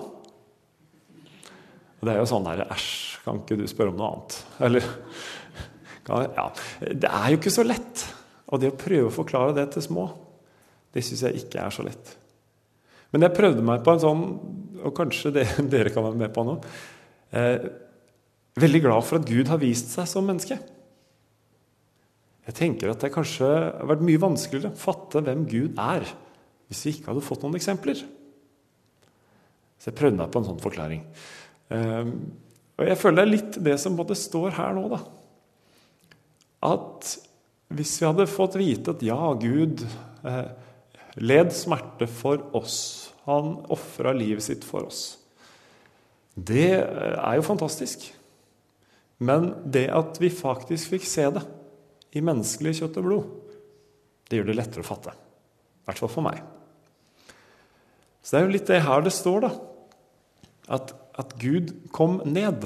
Og 2.01 2.09
det 2.09 2.15
er 2.15 2.23
jo 2.23 2.31
sånn 2.31 2.47
der 2.49 2.65
Æsj, 2.65 2.89
kan 3.25 3.43
ikke 3.43 3.59
du 3.61 3.67
spørre 3.69 3.93
om 3.93 4.01
noe 4.01 4.15
annet? 4.15 4.41
Eller 4.69 4.89
Ja. 6.11 6.47
Det 6.81 7.07
er 7.07 7.29
jo 7.31 7.39
ikke 7.39 7.53
så 7.55 7.63
lett. 7.63 8.07
Og 8.51 8.59
det 8.63 8.73
å 8.73 8.79
prøve 8.79 9.11
å 9.11 9.15
forklare 9.15 9.55
det 9.55 9.69
til 9.75 9.85
små, 9.85 10.09
det 10.91 11.05
syns 11.07 11.23
jeg 11.29 11.45
ikke 11.45 11.61
er 11.63 11.75
så 11.75 11.85
lett. 11.87 12.17
Men 13.13 13.27
jeg 13.27 13.37
prøvde 13.37 13.63
meg 13.67 13.85
på 13.87 13.95
en 13.95 14.03
sånn, 14.03 14.25
og 14.81 14.97
kanskje 14.97 15.33
det, 15.35 15.47
dere 15.73 15.93
kan 15.95 16.07
være 16.09 16.19
med 16.19 16.35
på 16.35 16.45
nå 16.47 16.57
eh, 17.37 17.69
Veldig 18.61 18.81
glad 18.83 19.05
for 19.07 19.21
at 19.21 19.29
Gud 19.29 19.47
har 19.47 19.61
vist 19.63 19.93
seg 19.95 20.09
som 20.11 20.27
menneske. 20.27 20.57
Jeg 22.49 22.57
tenker 22.59 22.91
at 22.91 23.05
det 23.05 23.13
kanskje 23.15 23.47
har 23.47 23.87
vært 23.87 24.03
mye 24.05 24.21
vanskeligere 24.21 24.73
å 24.75 24.81
fatte 24.81 25.23
hvem 25.23 25.45
Gud 25.49 25.79
er, 25.79 26.09
hvis 26.67 26.81
vi 26.83 26.93
ikke 26.97 27.13
hadde 27.13 27.23
fått 27.23 27.45
noen 27.47 27.55
eksempler. 27.57 28.03
Så 29.79 29.89
jeg 29.89 29.97
prøvde 30.01 30.19
meg 30.19 30.33
på 30.35 30.43
en 30.43 30.49
sånn 30.49 30.59
forklaring. 30.61 31.05
Um, 31.71 32.15
og 32.81 32.89
jeg 32.89 32.99
føler 32.99 33.19
det 33.19 33.25
er 33.25 33.35
litt 33.35 33.59
det 33.67 33.77
som 33.83 33.97
både 33.99 34.17
står 34.17 34.55
her 34.57 34.73
nå, 34.77 34.87
da. 34.91 35.01
At 36.71 37.11
hvis 37.71 37.93
vi 38.01 38.09
hadde 38.09 38.31
fått 38.31 38.57
vite 38.59 38.95
at 38.95 39.03
ja, 39.05 39.19
Gud 39.39 39.85
eh, 40.27 40.49
led 41.21 41.53
smerte 41.55 42.09
for 42.11 42.43
oss, 42.57 42.79
han 43.29 43.59
ofra 43.71 44.15
livet 44.17 44.43
sitt 44.47 44.65
for 44.67 44.89
oss, 44.89 45.03
det 46.35 46.73
eh, 46.81 47.19
er 47.21 47.37
jo 47.39 47.47
fantastisk. 47.47 48.09
Men 49.21 49.53
det 49.69 49.87
at 49.93 50.17
vi 50.23 50.33
faktisk 50.33 50.97
fikk 50.97 51.07
se 51.07 51.29
det 51.37 51.45
i 52.17 52.25
menneskelig 52.25 52.79
kjøtt 52.81 52.99
og 53.03 53.07
blod, 53.07 53.29
det 54.31 54.41
gjør 54.41 54.51
det 54.51 54.57
lettere 54.57 54.87
å 54.87 54.89
fatte. 54.89 55.13
I 55.13 55.91
hvert 55.91 56.01
fall 56.01 56.13
for 56.17 56.27
meg. 56.27 56.41
Så 58.25 58.35
det 58.35 58.41
er 58.41 58.49
jo 58.49 58.57
litt 58.57 58.73
det 58.73 58.83
her 58.89 59.05
det 59.05 59.13
står, 59.15 59.47
da. 59.47 59.53
At 60.81 60.95
at 61.21 61.35
Gud 61.41 61.73
kom 61.95 62.21
ned. 62.25 62.65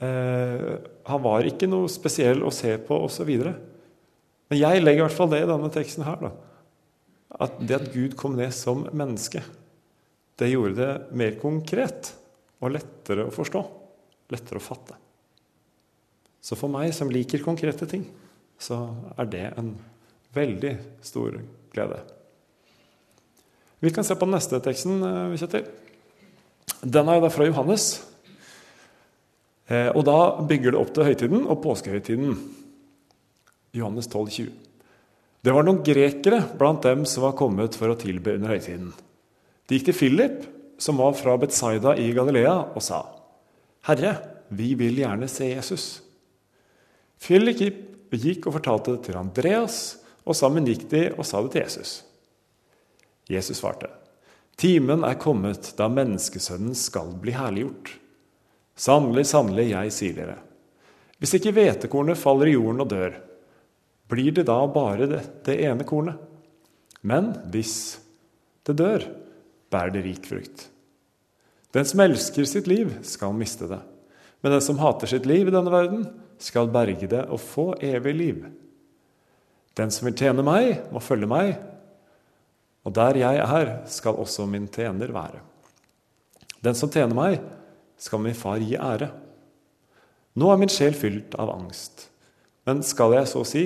Eh, 0.00 0.70
han 1.06 1.22
var 1.24 1.46
ikke 1.46 1.68
noe 1.70 1.90
spesiell 1.92 2.42
å 2.46 2.52
se 2.54 2.74
på, 2.82 2.98
osv. 3.06 3.30
Men 4.50 4.58
jeg 4.58 4.82
legger 4.82 5.04
i 5.04 5.06
hvert 5.06 5.18
fall 5.18 5.32
det 5.32 5.42
i 5.44 5.50
denne 5.50 5.70
teksten 5.72 6.06
her. 6.06 6.22
Da. 6.24 6.32
At 7.46 7.60
det 7.62 7.76
at 7.76 7.90
Gud 7.94 8.16
kom 8.18 8.38
ned 8.38 8.54
som 8.56 8.86
menneske, 8.90 9.44
det 10.40 10.48
gjorde 10.50 10.78
det 10.80 11.18
mer 11.20 11.36
konkret 11.40 12.14
og 12.60 12.74
lettere 12.74 13.28
å 13.28 13.34
forstå. 13.34 13.62
Lettere 14.32 14.60
å 14.60 14.64
fatte. 14.64 14.96
Så 16.40 16.56
for 16.56 16.72
meg 16.72 16.94
som 16.96 17.10
liker 17.12 17.42
konkrete 17.44 17.86
ting, 17.88 18.06
så 18.60 18.78
er 19.20 19.28
det 19.28 19.44
en 19.60 19.74
veldig 20.36 20.72
stor 21.04 21.36
glede. 21.74 22.00
Vi 23.80 23.92
kan 23.92 24.04
se 24.04 24.16
på 24.16 24.26
den 24.28 24.36
neste 24.36 24.60
teksten, 24.64 25.02
eh, 25.04 25.36
Kjetil. 25.40 25.68
Den 26.80 27.10
er 27.12 27.20
da 27.20 27.28
fra 27.32 27.46
Johannes. 27.48 27.90
Eh, 29.70 29.90
og 29.92 30.04
da 30.08 30.18
bygger 30.48 30.72
det 30.72 30.80
opp 30.80 30.94
til 30.94 31.06
høytiden 31.06 31.44
og 31.44 31.60
påskehøytiden. 31.64 32.34
Johannes 33.76 34.08
12, 34.10 34.30
20. 34.34 34.50
Det 35.40 35.54
var 35.54 35.64
noen 35.64 35.84
grekere 35.84 36.42
blant 36.58 36.84
dem 36.84 37.06
som 37.08 37.24
var 37.24 37.36
kommet 37.38 37.76
for 37.78 37.92
å 37.92 37.98
tilbe 38.00 38.34
under 38.36 38.52
høytiden. 38.56 38.90
De 39.68 39.78
gikk 39.78 39.90
til 39.90 39.96
Philip, 39.96 40.42
som 40.80 40.98
var 41.00 41.14
fra 41.16 41.36
Betsaida 41.40 41.94
i 42.00 42.10
Galilea, 42.16 42.56
og 42.74 42.82
sa, 42.82 43.04
'Herre, 43.86 44.16
vi 44.50 44.74
vil 44.74 44.96
gjerne 44.96 45.28
se 45.28 45.44
Jesus.' 45.54 46.00
Philip 47.20 47.60
gikk 48.10 48.46
og 48.46 48.56
fortalte 48.58 48.96
det 48.96 49.04
til 49.04 49.16
Andreas, 49.16 49.98
og 50.24 50.36
sammen 50.36 50.66
gikk 50.66 50.88
de 50.90 51.02
og 51.12 51.24
sa 51.26 51.42
det 51.42 51.52
til 51.52 51.62
Jesus. 51.62 52.04
Jesus 53.28 53.60
svarte, 53.60 53.86
Timen 54.60 55.06
er 55.08 55.16
kommet 55.16 55.70
da 55.78 55.86
menneskesønnen 55.88 56.74
skal 56.76 57.14
bli 57.22 57.32
herliggjort. 57.32 57.94
Sannelig, 58.76 59.24
sannelig, 59.30 59.70
jeg 59.70 59.92
sier 59.96 60.18
dere. 60.18 60.36
Hvis 61.20 61.32
ikke 61.38 61.52
hvetekornet 61.56 62.20
faller 62.20 62.50
i 62.50 62.56
jorden 62.58 62.84
og 62.84 62.90
dør, 62.92 63.16
blir 64.10 64.34
det 64.36 64.44
da 64.50 64.58
bare 64.68 65.08
det, 65.08 65.22
det 65.46 65.56
ene 65.64 65.86
kornet. 65.88 66.20
Men 67.00 67.32
hvis 67.52 67.74
det 68.68 68.76
dør, 68.76 69.06
bærer 69.72 69.94
det 69.96 70.04
rik 70.04 70.28
frukt. 70.28 70.66
Den 71.72 71.86
som 71.88 72.02
elsker 72.04 72.48
sitt 72.48 72.68
liv, 72.68 72.92
skal 73.06 73.32
miste 73.36 73.68
det. 73.70 73.80
Men 74.44 74.56
den 74.56 74.64
som 74.64 74.80
hater 74.82 75.08
sitt 75.08 75.28
liv 75.28 75.48
i 75.48 75.54
denne 75.54 75.72
verden, 75.72 76.04
skal 76.40 76.68
berge 76.72 77.08
det 77.08 77.26
og 77.32 77.40
få 77.40 77.66
evig 77.84 78.14
liv. 78.16 78.44
Den 79.76 79.92
som 79.92 80.08
vil 80.08 80.16
tjene 80.20 80.44
meg, 80.44 80.82
må 80.92 81.00
følge 81.04 81.28
meg, 81.30 81.54
og 82.84 82.94
der 82.96 83.18
jeg 83.20 83.40
er, 83.44 83.72
skal 83.90 84.18
også 84.20 84.46
min 84.48 84.68
tjener 84.72 85.12
være. 85.12 85.42
Den 86.64 86.76
som 86.76 86.90
tjener 86.92 87.16
meg, 87.16 87.40
skal 88.00 88.22
min 88.24 88.36
far 88.36 88.60
gi 88.60 88.76
ære. 88.80 89.10
Nå 90.40 90.48
er 90.52 90.60
min 90.60 90.72
sjel 90.72 90.96
fylt 90.96 91.36
av 91.40 91.52
angst. 91.52 92.06
Men 92.68 92.84
skal 92.86 93.16
jeg 93.16 93.28
så 93.28 93.44
si, 93.48 93.64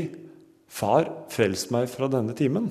Far, 0.75 1.07
frels 1.31 1.69
meg 1.71 1.87
fra 1.87 2.09
denne 2.11 2.35
timen? 2.35 2.65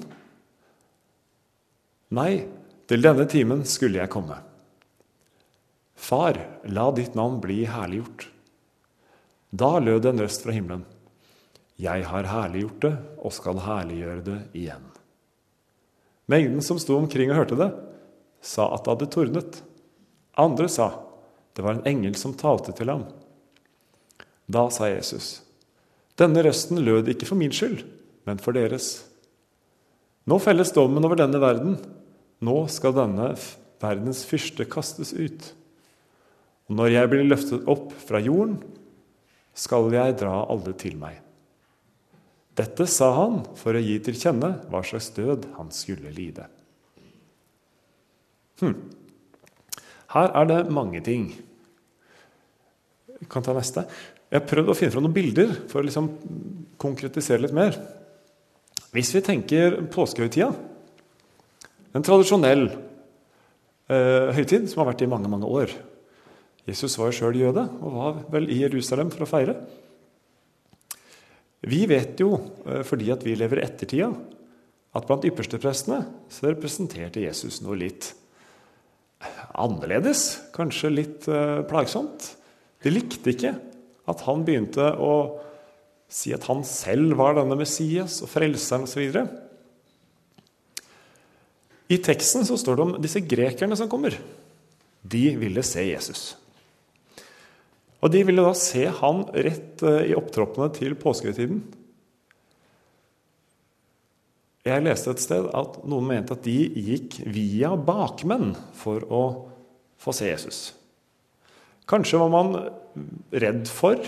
Nei, 2.11 2.43
til 2.89 3.05
denne 3.05 3.23
timen 3.31 3.61
skulle 3.69 4.01
jeg 4.01 4.11
komme. 4.11 4.41
Far, 5.95 6.35
la 6.67 6.89
ditt 6.91 7.15
navn 7.15 7.39
bli 7.39 7.61
herliggjort. 7.63 8.27
Da 9.55 9.77
lød 9.79 10.09
en 10.09 10.19
røst 10.25 10.43
fra 10.43 10.51
himmelen. 10.51 10.83
Jeg 11.79 12.03
har 12.09 12.27
herliggjort 12.27 12.83
det 12.83 12.93
og 13.23 13.33
skal 13.37 13.63
herliggjøre 13.63 14.25
det 14.27 14.39
igjen. 14.51 14.92
Mengden 16.31 16.63
som 16.63 16.79
sto 16.79 16.95
omkring 16.97 17.31
og 17.31 17.41
hørte 17.41 17.59
det, 17.59 17.69
sa 18.43 18.69
at 18.75 18.85
det 18.85 18.93
hadde 18.93 19.09
tordnet. 19.11 19.57
Andre 20.39 20.69
sa 20.71 20.91
det 21.53 21.61
var 21.61 21.77
en 21.77 21.87
engel 21.87 22.15
som 22.17 22.33
talte 22.33 22.73
til 22.73 22.89
ham. 22.89 23.03
Da 24.49 24.65
sa 24.73 24.89
Jesus, 24.89 25.43
denne 26.19 26.41
røsten 26.45 26.81
lød 26.83 27.11
ikke 27.13 27.27
for 27.29 27.39
min 27.39 27.53
skyld, 27.53 27.83
men 28.25 28.41
for 28.41 28.55
deres. 28.57 29.03
Nå 30.29 30.39
felles 30.41 30.73
dommen 30.73 31.03
over 31.05 31.19
denne 31.19 31.41
verden. 31.41 31.77
Nå 32.43 32.55
skal 32.71 32.95
denne 32.97 33.33
verdens 33.83 34.23
fyrste 34.27 34.65
kastes 34.69 35.13
ut. 35.13 35.51
Og 36.69 36.79
når 36.79 36.93
jeg 36.95 37.11
blir 37.11 37.27
løftet 37.27 37.67
opp 37.69 37.91
fra 38.07 38.21
jorden, 38.23 38.57
skal 39.53 39.91
jeg 39.93 40.17
dra 40.21 40.39
alle 40.49 40.73
til 40.79 40.95
meg. 40.97 41.19
Dette 42.57 42.85
sa 42.89 43.09
han 43.17 43.39
for 43.57 43.75
å 43.75 43.81
gi 43.81 43.95
til 44.05 44.17
kjenne 44.17 44.51
hva 44.69 44.83
slags 44.85 45.09
død 45.15 45.47
han 45.57 45.71
skulle 45.73 46.11
lide. 46.13 46.45
Hm. 48.61 48.75
Her 50.13 50.35
er 50.41 50.49
det 50.51 50.59
mange 50.73 51.01
ting. 51.05 51.31
Jeg 53.17 53.29
kan 53.31 53.45
ta 53.45 53.55
neste. 53.57 53.87
Jeg 54.29 54.41
har 54.41 54.49
prøvd 54.49 54.69
å 54.69 54.77
finne 54.77 54.93
fram 54.93 55.05
noen 55.07 55.15
bilder 55.15 55.55
for 55.71 55.81
å 55.81 55.87
liksom 55.87 56.11
konkretisere 56.81 57.41
litt 57.41 57.55
mer. 57.55 57.77
Hvis 58.93 59.09
vi 59.15 59.23
tenker 59.25 59.79
påskehøytida, 59.93 60.51
en 61.93 62.05
tradisjonell 62.05 62.67
eh, 62.69 64.29
høytid 64.37 64.69
som 64.69 64.81
har 64.81 64.91
vært 64.91 65.03
i 65.05 65.09
mange 65.09 65.29
mange 65.29 65.49
år 65.49 65.73
Jesus 66.63 66.95
var 66.97 67.09
jo 67.11 67.17
sjøl 67.17 67.37
jøde 67.37 67.65
og 67.83 67.95
var 67.97 68.19
vel 68.31 68.47
i 68.51 68.61
Jerusalem 68.61 69.09
for 69.11 69.25
å 69.25 69.27
feire. 69.27 69.57
Vi 71.63 71.85
vet 71.87 72.19
jo, 72.19 72.35
eh, 72.67 72.83
fordi 72.83 73.11
at 73.13 73.23
vi 73.23 73.37
lever 73.39 73.63
ettertida, 73.63 74.11
at 74.93 75.07
blant 75.07 75.25
yppersteprestene 75.25 76.03
så 76.29 76.51
representerte 76.51 77.23
Jesus 77.23 77.61
noe 77.63 77.79
litt 77.79 78.11
annerledes. 79.57 80.51
Kanskje 80.53 80.91
litt 80.93 81.25
uh, 81.31 81.63
plagsomt. 81.65 82.27
De 82.83 82.91
likte 82.93 83.31
ikke 83.33 83.55
at 84.11 84.21
han 84.27 84.43
begynte 84.45 84.91
å 85.01 85.13
si 86.11 86.33
at 86.35 86.45
han 86.45 86.61
selv 86.67 87.15
var 87.17 87.39
denne 87.39 87.57
Messias 87.57 88.19
og 88.21 88.29
frelseren 88.29 88.85
osv. 88.85 89.17
I 91.89 91.99
teksten 92.03 92.45
så 92.45 92.57
står 92.59 92.77
det 92.77 92.85
om 92.85 92.95
disse 93.01 93.23
grekerne 93.25 93.77
som 93.79 93.89
kommer. 93.89 94.19
De 95.01 95.25
ville 95.39 95.63
se 95.65 95.87
Jesus. 95.87 96.33
Og 98.03 98.11
de 98.11 98.23
ville 98.27 98.43
da 98.43 98.51
se 98.57 98.83
han 98.99 99.23
rett 99.31 99.83
eh, 99.87 100.11
i 100.11 100.17
opptroppene 100.17 100.67
til 100.75 100.97
påskehøytiden. 100.99 101.61
Jeg 104.63 104.83
leste 104.83 105.11
et 105.11 105.23
sted 105.23 105.47
at 105.55 105.81
noen 105.87 106.07
mente 106.07 106.35
at 106.35 106.45
de 106.45 106.55
gikk 106.55 107.17
via 107.35 107.73
bakmenn 107.75 108.53
for 108.79 109.03
å 109.07 109.23
få 109.99 110.13
se 110.15 110.29
Jesus. 110.29 110.61
Kanskje 111.87 112.19
var 112.19 112.31
man 112.31 112.53
redd 113.31 113.67
for 113.71 113.99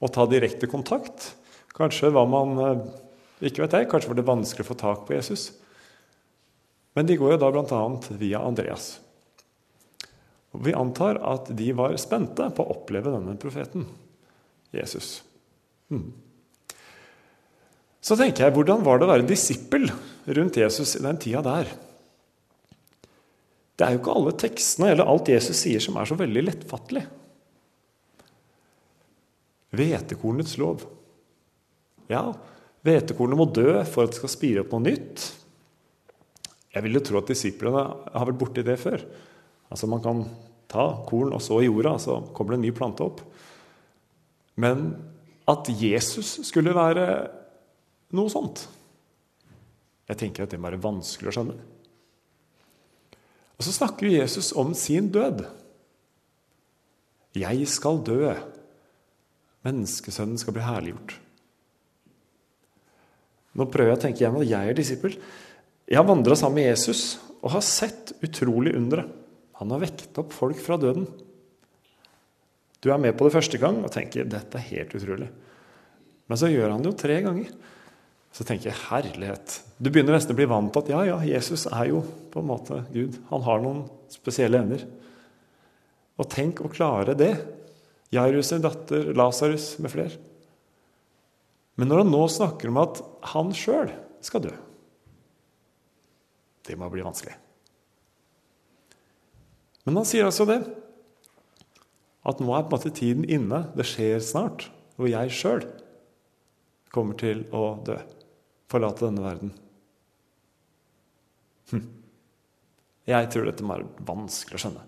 å 0.00 0.10
ta 0.10 0.26
direkte 0.30 0.70
kontakt. 0.70 1.32
Kanskje 1.74 2.10
var 2.14 2.30
man 2.30 2.62
eh, 2.62 2.88
ikke 3.50 3.64
vet 3.64 3.78
jeg, 3.78 3.90
kanskje 3.90 4.12
var 4.12 4.20
det 4.20 4.30
vanskelig 4.30 4.66
å 4.66 4.70
få 4.70 4.78
tak 4.78 5.06
på 5.06 5.18
Jesus. 5.18 5.50
Men 6.94 7.06
de 7.06 7.18
går 7.18 7.34
jo 7.34 7.42
da 7.42 7.50
bl.a. 7.54 7.84
via 8.18 8.42
Andreas. 8.42 8.98
Og 10.50 10.64
Vi 10.66 10.74
antar 10.74 11.20
at 11.22 11.52
de 11.56 11.68
var 11.78 11.94
spente 12.00 12.48
på 12.54 12.64
å 12.64 12.74
oppleve 12.74 13.12
denne 13.14 13.36
profeten, 13.38 13.86
Jesus. 14.74 15.20
Hmm. 15.90 16.10
Så 18.00 18.16
tenker 18.16 18.46
jeg, 18.46 18.56
hvordan 18.56 18.82
var 18.82 18.98
det 18.98 19.06
å 19.06 19.12
være 19.12 19.28
disippel 19.28 19.86
rundt 20.26 20.58
Jesus 20.58 20.96
i 20.96 21.04
den 21.04 21.20
tida 21.20 21.42
der? 21.44 21.70
Det 23.76 23.86
er 23.86 23.94
jo 23.94 24.00
ikke 24.02 24.14
alle 24.16 24.36
tekstene 24.36 24.90
eller 24.92 25.08
alt 25.08 25.28
Jesus 25.30 25.62
sier, 25.62 25.80
som 25.80 25.96
er 26.00 26.08
så 26.08 26.16
veldig 26.18 26.42
lettfattelig. 26.48 27.04
Hvetekornets 29.76 30.56
lov. 30.60 30.82
Ja, 32.10 32.32
hvetekornet 32.84 33.38
må 33.38 33.46
dø 33.46 33.78
for 33.86 34.04
at 34.04 34.12
det 34.12 34.18
skal 34.18 34.32
spire 34.32 34.64
opp 34.64 34.74
noe 34.74 34.88
nytt. 34.88 35.28
Jeg 36.74 36.84
vil 36.86 36.98
jo 36.98 37.04
tro 37.06 37.20
at 37.20 37.30
disiplene 37.30 37.84
har 37.86 38.28
vært 38.28 38.40
borti 38.40 38.64
det 38.66 38.76
før. 38.80 39.04
Altså 39.70 39.88
Man 39.90 40.02
kan 40.04 40.24
ta 40.70 40.86
korn 41.08 41.34
og 41.34 41.42
så 41.42 41.60
i 41.62 41.68
jorda, 41.68 41.96
så 41.98 42.20
kommer 42.34 42.54
det 42.54 42.60
en 42.60 42.66
ny 42.68 42.72
plante 42.74 43.06
opp. 43.06 43.22
Men 44.60 44.92
at 45.50 45.70
Jesus 45.80 46.36
skulle 46.46 46.74
være 46.76 47.06
noe 48.14 48.30
sånt 48.30 48.64
Jeg 50.10 50.18
tenker 50.18 50.44
at 50.44 50.52
det 50.52 50.58
må 50.58 50.66
være 50.68 50.82
vanskelig 50.82 51.30
å 51.30 51.34
skjønne. 51.36 51.54
Og 53.60 53.66
så 53.66 53.74
snakker 53.76 54.08
Jesus 54.10 54.50
om 54.58 54.72
sin 54.74 55.10
død. 55.12 55.44
Jeg 57.38 57.66
skal 57.70 58.00
dø. 58.02 58.32
Menneskesønnen 59.68 60.40
skal 60.40 60.56
bli 60.56 60.64
herliggjort. 60.64 61.14
Nå 63.54 63.66
prøver 63.70 63.92
jeg 63.92 63.98
å 63.98 64.02
tenke 64.06 64.24
igjen 64.24 64.40
at 64.40 64.48
jeg 64.48 64.72
er 64.72 64.78
disippel. 64.80 65.14
Jeg 65.86 65.98
har 66.00 66.08
vandra 66.08 66.34
sammen 66.38 66.58
med 66.58 66.70
Jesus 66.70 67.20
og 67.40 67.52
har 67.54 67.64
sett 67.66 68.14
utrolig 68.24 68.74
undre. 68.78 69.04
Han 69.60 69.72
har 69.74 69.82
vekket 69.82 70.18
opp 70.22 70.32
folk 70.32 70.60
fra 70.64 70.78
døden. 70.80 71.06
Du 72.80 72.88
er 72.88 73.00
med 73.00 73.12
på 73.16 73.26
det 73.26 73.34
første 73.34 73.60
gang 73.60 73.82
og 73.84 73.92
tenker 73.92 74.28
dette 74.28 74.56
er 74.56 74.70
helt 74.70 74.94
utrolig. 74.96 75.28
Men 76.30 76.40
så 76.40 76.48
gjør 76.48 76.72
han 76.72 76.80
det 76.80 76.92
jo 76.92 77.00
tre 77.02 77.18
ganger. 77.26 77.50
Så 78.32 78.46
tenker 78.46 78.70
jeg 78.70 78.82
herlighet. 78.86 79.58
Du 79.76 79.90
begynner 79.90 80.14
nesten 80.14 80.32
å 80.32 80.38
bli 80.38 80.46
vant 80.48 80.70
til 80.72 80.84
at 80.84 80.92
ja, 80.92 81.00
ja, 81.10 81.18
Jesus 81.26 81.66
er 81.68 81.90
jo 81.90 82.04
på 82.32 82.40
en 82.40 82.48
måte 82.48 82.78
Gud. 82.94 83.18
Han 83.32 83.44
har 83.44 83.60
noen 83.60 83.82
spesielle 84.12 84.62
evner. 84.62 84.86
Og 86.20 86.30
tenk 86.30 86.62
å 86.62 86.70
klare 86.72 87.16
det. 87.18 87.34
Jairus' 88.14 88.56
datter, 88.62 89.12
Lasarus 89.18 89.74
med 89.82 89.92
flere. 89.92 90.16
Men 91.78 91.90
når 91.90 92.04
han 92.04 92.14
nå 92.14 92.24
snakker 92.30 92.70
om 92.70 92.80
at 92.80 93.02
han 93.34 93.52
sjøl 93.56 93.92
skal 94.24 94.42
dø 94.44 94.56
Det 96.66 96.76
må 96.78 96.90
bli 96.92 97.02
vanskelig. 97.02 97.34
Men 99.86 100.00
han 100.00 100.08
sier 100.08 100.28
altså 100.28 100.46
det. 100.48 100.60
At 102.26 102.40
nå 102.42 102.52
er 102.52 102.66
på 102.66 102.74
en 102.74 102.76
måte 102.76 102.92
tiden 102.94 103.24
inne. 103.24 103.64
Det 103.76 103.86
skjer 103.88 104.20
snart. 104.24 104.68
Hvor 105.00 105.08
jeg 105.08 105.32
sjøl 105.32 105.64
kommer 106.92 107.16
til 107.20 107.46
å 107.56 107.78
dø. 107.86 107.96
Forlate 108.70 109.06
denne 109.06 109.24
verden. 109.24 109.54
Hm. 111.70 111.86
Jeg 113.10 113.30
tror 113.32 113.48
dette 113.48 113.64
er 113.64 113.86
vanskelig 114.06 114.58
å 114.58 114.64
skjønne. 114.64 114.84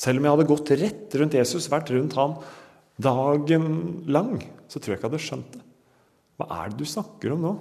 Selv 0.00 0.20
om 0.20 0.26
jeg 0.26 0.36
hadde 0.36 0.48
gått 0.48 0.72
rett 0.80 1.16
rundt 1.20 1.36
Jesus, 1.36 1.68
vært 1.72 1.90
rundt 1.92 2.14
ham 2.16 2.38
dagen 3.00 3.66
lang, 4.08 4.38
så 4.68 4.80
tror 4.80 4.94
jeg 4.94 5.00
ikke 5.00 5.08
jeg 5.08 5.12
hadde 5.12 5.26
skjønt 5.26 5.56
det. 5.56 5.64
Hva 6.40 6.46
er 6.56 6.70
det 6.70 6.80
du 6.80 6.88
snakker 6.88 7.34
om 7.34 7.42
nå? 7.44 7.52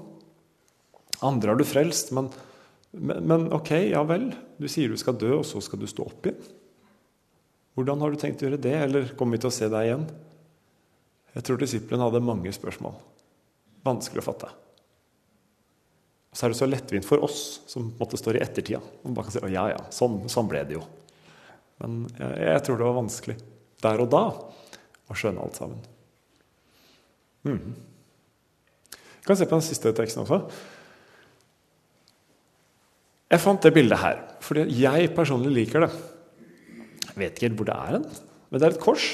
Andre 1.25 1.51
har 1.51 1.59
du 1.59 1.67
frelst, 1.67 2.13
men, 2.15 2.29
men, 2.95 3.25
men 3.27 3.49
ok, 3.55 3.73
ja 3.91 4.05
vel. 4.07 4.29
Du 4.59 4.69
sier 4.71 4.91
du 4.91 4.99
skal 4.99 5.17
dø, 5.19 5.33
og 5.41 5.47
så 5.47 5.59
skal 5.63 5.81
du 5.81 5.87
stå 5.89 6.05
opp 6.07 6.29
igjen. 6.29 6.39
Hvordan 7.79 8.01
har 8.03 8.11
du 8.11 8.19
tenkt 8.19 8.41
å 8.43 8.49
gjøre 8.49 8.59
det, 8.59 8.75
eller 8.75 9.13
kommer 9.15 9.37
vi 9.37 9.45
til 9.45 9.47
å 9.47 9.55
se 9.55 9.67
deg 9.71 9.85
igjen? 9.87 10.01
Jeg 11.31 11.45
tror 11.47 11.59
disiplene 11.61 12.03
hadde 12.03 12.19
mange 12.27 12.51
spørsmål. 12.51 12.97
Vanskelig 13.87 14.19
å 14.19 14.25
fatte. 14.25 14.49
Og 16.27 16.35
så 16.35 16.45
er 16.45 16.51
det 16.51 16.57
så 16.59 16.67
lettvint 16.67 17.07
for 17.07 17.23
oss 17.23 17.61
som 17.71 17.85
på 17.87 17.93
en 17.93 18.01
måte 18.01 18.19
står 18.19 18.35
i 18.35 18.41
ettertida. 18.43 18.81
Og 18.83 19.15
bare 19.15 19.29
kan 19.29 19.37
si 19.37 19.53
ja, 19.55 19.63
ja, 19.71 19.79
sånn, 19.95 20.19
sånn 20.27 20.51
ble 20.51 20.65
det 20.67 20.75
jo. 20.75 20.83
Men 21.79 22.01
jeg, 22.17 22.35
jeg, 22.49 22.65
tror 22.67 22.81
det 22.81 22.89
var 22.89 22.99
vanskelig 22.99 23.37
der 23.87 24.03
og 24.03 24.11
da 24.11 24.25
å 25.07 25.15
skjønne 25.15 25.47
alt 25.47 25.63
sammen. 25.63 25.79
Mm. 27.47 27.79
Kan 29.23 29.39
se 29.39 29.47
på 29.47 29.55
den 29.55 29.67
siste 29.71 29.95
teksten 29.95 30.25
også. 30.25 30.43
Jeg 33.31 33.45
fant 33.45 33.63
det 33.63 33.71
bildet 33.71 34.03
her 34.03 34.25
fordi 34.43 34.67
jeg 34.83 35.13
personlig 35.15 35.55
liker 35.61 35.87
det. 35.87 35.93
Vet 37.19 37.35
ikke 37.35 37.49
helt 37.49 37.59
hvor 37.59 37.69
det 37.69 37.75
er 37.75 37.97
hen, 37.97 38.05
men 38.49 38.61
det 38.61 38.67
er 38.67 38.75
et 38.75 38.83
kors. 38.83 39.07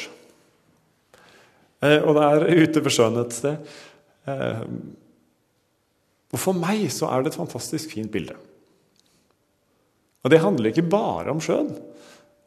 Eh, 1.84 2.00
og 2.02 2.16
det 2.18 2.26
er 2.26 2.64
ute 2.64 2.84
ved 2.86 2.94
sjøen 2.94 3.20
et 3.22 3.36
sted. 3.36 3.76
Eh, 4.30 4.64
og 6.34 6.42
for 6.42 6.58
meg 6.58 6.88
så 6.94 7.10
er 7.12 7.24
det 7.24 7.34
et 7.34 7.40
fantastisk 7.40 7.94
fint 7.96 8.12
bilde. 8.12 8.36
Og 10.26 10.32
det 10.34 10.42
handler 10.42 10.72
ikke 10.72 10.88
bare 10.90 11.32
om 11.32 11.42
sjøen, 11.44 11.70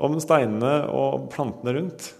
om 0.02 0.18
steinene 0.22 0.74
og 0.94 1.28
plantene 1.32 1.74
rundt. 1.76 2.12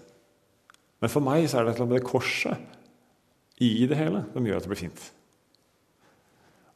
Men 0.99 1.11
for 1.11 1.23
meg 1.23 1.47
så 1.47 1.59
er 1.59 1.67
det 1.67 1.73
et 1.73 1.79
eller 1.79 1.87
annet 1.87 1.93
med 1.93 2.01
det 2.01 2.09
korset 2.09 3.63
i 3.63 3.87
det 3.87 3.97
hele 3.99 4.23
som 4.31 4.45
gjør 4.47 4.59
at 4.59 4.65
det 4.65 4.71
blir 4.71 4.83
fint. 4.87 5.01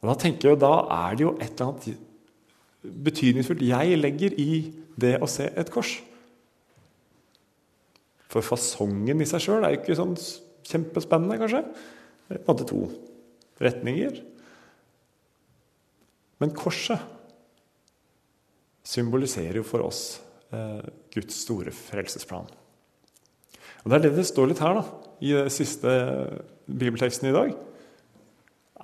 Og 0.02 0.10
Da 0.10 0.16
tenker 0.20 0.50
jeg, 0.50 0.60
da 0.60 0.74
er 0.92 1.16
det 1.16 1.24
jo 1.24 1.36
et 1.40 1.54
eller 1.54 1.70
annet 1.70 2.10
betydningsfullt 3.04 3.64
jeg 3.64 3.96
legger 3.96 4.34
i 4.36 4.50
det 5.00 5.14
å 5.24 5.28
se 5.30 5.48
et 5.48 5.70
kors. 5.72 5.94
For 8.34 8.42
fasongen 8.42 9.22
i 9.22 9.26
seg 9.30 9.44
sjøl 9.44 9.62
er 9.62 9.76
jo 9.76 9.80
ikke 9.80 9.94
sånn 9.94 10.16
kjempespennende, 10.66 11.38
kanskje. 11.38 11.60
Det 12.26 12.38
er 12.38 12.40
på 12.42 12.50
en 12.50 12.56
måte 12.56 12.66
to 12.66 12.80
retninger. 13.62 14.16
Men 16.42 16.54
korset 16.56 16.98
symboliserer 18.84 19.60
jo 19.60 19.66
for 19.66 19.84
oss 19.86 20.00
eh, 20.50 20.82
Guds 21.14 21.36
store 21.44 21.70
frelsesplan. 21.74 22.50
Og 23.84 23.92
Det 23.92 23.96
er 23.96 24.04
det 24.06 24.14
det 24.16 24.26
står 24.26 24.50
litt 24.50 24.62
her 24.64 24.80
da, 24.80 24.82
i 25.22 25.30
den 25.36 25.52
siste 25.52 25.92
bibelteksten 26.66 27.28
i 27.30 27.36
dag. 27.36 27.52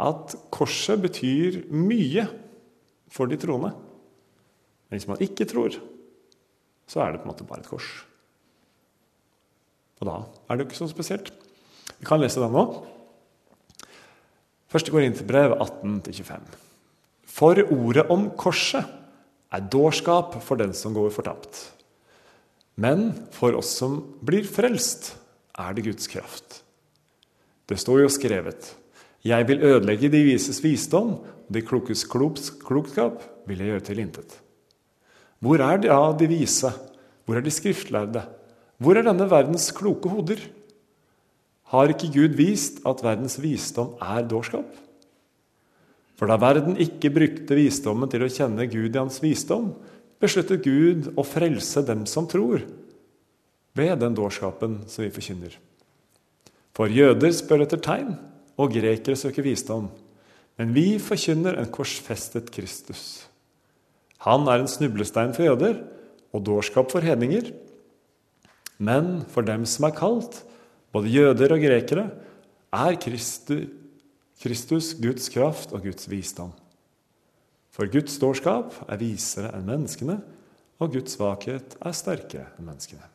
At 0.01 0.37
korset 0.53 1.03
betyr 1.03 1.65
mye 1.75 2.29
for 3.11 3.27
de 3.27 3.41
troende. 3.41 3.73
Men 4.89 5.01
hvis 5.01 5.09
man 5.11 5.21
ikke 5.25 5.49
tror, 5.51 5.75
så 6.87 7.03
er 7.03 7.13
det 7.13 7.25
på 7.25 7.29
en 7.29 7.33
måte 7.33 7.49
bare 7.49 7.65
et 7.65 7.71
kors. 7.71 7.91
Og 10.01 10.09
da 10.09 10.17
er 10.49 10.57
det 10.57 10.65
jo 10.65 10.69
ikke 10.71 10.81
så 10.81 10.89
spesielt. 10.91 11.31
Vi 12.01 12.09
kan 12.09 12.21
lese 12.21 12.41
den 12.41 12.55
nå. 12.57 12.65
Første 14.71 14.93
brev 15.27 15.57
18-25. 15.59 16.41
For 17.27 17.59
ordet 17.75 18.07
om 18.11 18.31
korset 18.39 18.87
er 19.51 19.69
dårskap 19.71 20.37
for 20.43 20.57
den 20.57 20.73
som 20.75 20.95
går 20.95 21.11
fortapt. 21.11 21.73
Men 22.81 23.11
for 23.35 23.57
oss 23.59 23.75
som 23.77 23.99
blir 24.25 24.47
frelst, 24.47 25.17
er 25.59 25.75
det 25.75 25.85
Guds 25.85 26.09
kraft. 26.09 26.63
Det 27.69 27.79
står 27.79 28.05
jo 28.05 28.09
skrevet 28.09 28.77
Jeg 29.23 29.47
vil 29.49 29.63
ødelegge 29.63 30.09
de 30.09 30.23
vises 30.25 30.63
visdom, 30.65 31.19
og 31.21 31.51
de 31.53 31.61
klokes 31.61 32.07
klokskap 32.09 33.21
vil 33.47 33.59
jeg 33.59 33.69
gjøre 33.75 33.85
til 33.85 33.99
intet. 33.99 34.39
Hvor 35.41 35.61
er 35.61 35.77
de, 35.77 35.89
ja, 35.91 36.13
de 36.17 36.29
vise? 36.31 36.71
Hvor 37.27 37.37
er 37.37 37.45
de 37.45 37.51
skriftlærde? 37.51 38.23
Hvor 38.81 38.97
er 38.97 39.05
denne 39.05 39.29
verdens 39.29 39.69
kloke 39.77 40.09
hoder? 40.09 40.41
Har 41.71 41.93
ikke 41.93 42.11
Gud 42.15 42.39
vist 42.39 42.81
at 42.89 43.03
verdens 43.05 43.37
visdom 43.43 43.93
er 44.01 44.25
dårskap? 44.27 44.67
For 46.19 46.29
da 46.29 46.37
verden 46.41 46.77
ikke 46.81 47.13
brukte 47.13 47.57
visdommen 47.57 48.11
til 48.13 48.25
å 48.25 48.33
kjenne 48.33 48.67
Gud 48.69 48.93
i 48.93 49.01
hans 49.01 49.21
visdom, 49.23 49.71
besluttet 50.21 50.65
Gud 50.65 51.13
å 51.17 51.25
frelse 51.25 51.81
dem 51.87 52.03
som 52.09 52.27
tror, 52.29 52.65
ved 53.77 54.01
den 54.03 54.17
dårskapen 54.19 54.81
som 54.91 55.05
vi 55.05 55.13
forkynner. 55.15 55.55
For 56.77 56.93
jøder 56.93 57.33
spør 57.37 57.65
etter 57.65 57.81
tegn, 57.81 58.15
og 58.61 58.75
grekere 58.75 59.17
søker 59.17 59.47
visdom. 59.47 59.89
Men 60.61 60.75
vi 60.77 60.99
forkynner 61.01 61.57
en 61.57 61.71
korsfestet 61.73 62.51
Kristus. 62.53 63.25
Han 64.27 64.45
er 64.53 64.61
en 64.61 64.69
snublestein 64.69 65.33
for 65.33 65.47
jøder 65.47 65.79
og 66.37 66.45
dårskap 66.45 66.93
for 66.93 67.05
hedninger. 67.05 67.49
Men 68.81 69.21
for 69.29 69.45
dem 69.45 69.67
som 69.69 69.85
er 69.87 69.97
kalt, 69.97 70.41
både 70.95 71.13
jøder 71.13 71.53
og 71.53 71.61
grekere, 71.61 72.07
er 72.73 72.97
Kristus 74.41 74.95
Guds 74.97 75.29
kraft 75.29 75.75
og 75.77 75.85
Guds 75.85 76.09
visdom. 76.09 76.53
For 77.71 77.87
Guds 77.93 78.17
dårskap 78.19 78.73
er 78.89 79.01
visere 79.01 79.53
enn 79.55 79.69
menneskene, 79.69 80.17
og 80.81 80.95
Guds 80.95 81.13
svakhet 81.19 81.77
er 81.77 81.93
sterkere 81.97 82.49
enn 82.57 82.67
menneskene. 82.71 83.07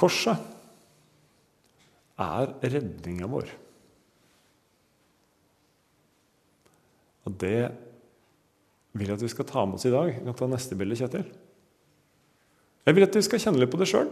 Korset 0.00 0.36
er 2.20 2.52
redninga 2.62 3.26
vår. 3.28 3.48
Og 7.28 7.36
det 7.40 7.70
vil 8.96 9.10
jeg 9.10 9.18
at 9.18 9.24
vi 9.24 9.30
skal 9.32 9.48
ta 9.48 9.64
med 9.66 9.78
oss 9.78 9.86
i 9.86 9.92
dag. 9.92 10.12
Vi 10.16 10.26
kan 10.26 10.38
ta 10.38 10.48
neste 10.50 10.78
bilde, 10.78 10.98
Kjetil. 10.98 11.26
Jeg 12.86 12.96
vil 12.96 13.06
at 13.06 13.14
du 13.14 13.20
skal 13.22 13.42
kjenne 13.42 13.60
litt 13.60 13.72
på 13.72 13.80
det 13.80 13.90
sjøl. 13.90 14.08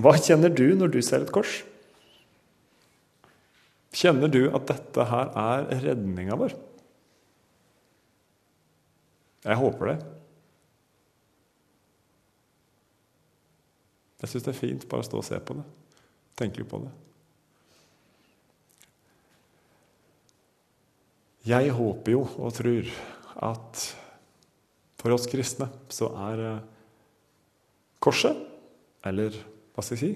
Hva 0.00 0.14
kjenner 0.16 0.52
du 0.52 0.64
når 0.78 0.94
du 0.94 1.00
ser 1.04 1.26
et 1.26 1.32
kors? 1.34 1.60
Kjenner 3.94 4.30
du 4.32 4.46
at 4.54 4.68
dette 4.70 5.04
her 5.10 5.32
er 5.36 5.68
redninga 5.84 6.38
vår? 6.40 6.54
Jeg 9.44 9.60
håper 9.60 9.92
det. 9.92 9.98
Jeg 14.20 14.32
syns 14.32 14.46
det 14.46 14.52
er 14.52 14.58
fint 14.58 14.88
bare 14.88 15.04
å 15.04 15.06
stå 15.08 15.20
og 15.20 15.24
se 15.26 15.38
på 15.40 15.56
det, 15.56 15.64
tenke 16.36 16.64
på 16.68 16.82
det. 16.82 16.90
Jeg 21.50 21.72
håper 21.74 22.14
jo 22.14 22.24
og 22.38 22.52
tror 22.54 22.90
at 23.50 23.84
for 25.00 25.16
oss 25.16 25.26
kristne 25.30 25.70
så 25.90 26.10
er 26.28 26.42
eh, 26.44 26.66
korset, 28.02 28.36
eller 29.06 29.34
hva 29.74 29.82
skal 29.82 29.96
jeg 29.96 30.02
si 30.02 30.12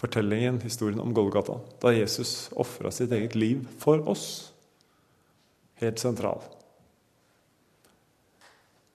Fortellingen, 0.00 0.62
historien 0.64 1.00
om 1.02 1.12
Golgata, 1.12 1.58
da 1.82 1.90
Jesus 1.92 2.48
ofra 2.56 2.88
sitt 2.94 3.12
eget 3.12 3.34
liv 3.36 3.66
for 3.82 4.00
oss, 4.08 4.24
helt 5.82 6.00
sentral. 6.00 6.40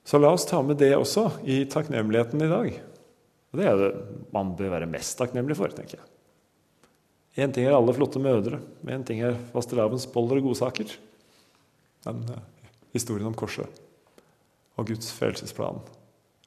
Så 0.02 0.18
la 0.18 0.32
oss 0.34 0.48
ta 0.50 0.58
med 0.66 0.80
det 0.82 0.90
også 0.96 1.28
i 1.46 1.60
takknemligheten 1.70 2.42
i 2.42 2.50
dag. 2.50 2.82
Og 3.52 3.60
Det 3.60 3.70
er 3.70 3.78
det 3.78 3.92
man 4.34 4.50
bør 4.58 4.74
være 4.74 4.90
mest 4.90 5.14
takknemlig 5.18 5.54
for, 5.58 5.70
tenker 5.70 6.00
jeg. 6.00 6.15
Én 7.36 7.52
ting 7.52 7.66
er 7.68 7.76
alle 7.76 7.92
flotte 7.92 8.20
mødre, 8.22 8.62
én 8.88 9.04
ting 9.04 9.20
er 9.20 9.36
fastelavns 9.52 10.08
boller 10.08 10.40
og 10.40 10.50
godsaker. 10.50 10.94
Men 12.06 12.22
uh, 12.32 12.40
historien 12.96 13.28
om 13.28 13.36
korset 13.36 13.82
og 14.76 14.88
Guds 14.88 15.10
frelsesplan 15.16 15.82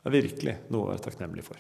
er 0.05 0.13
virkelig 0.13 0.55
noe 0.69 0.87
å 0.87 0.91
være 0.93 1.03
takknemlig 1.05 1.45
for. 1.45 1.59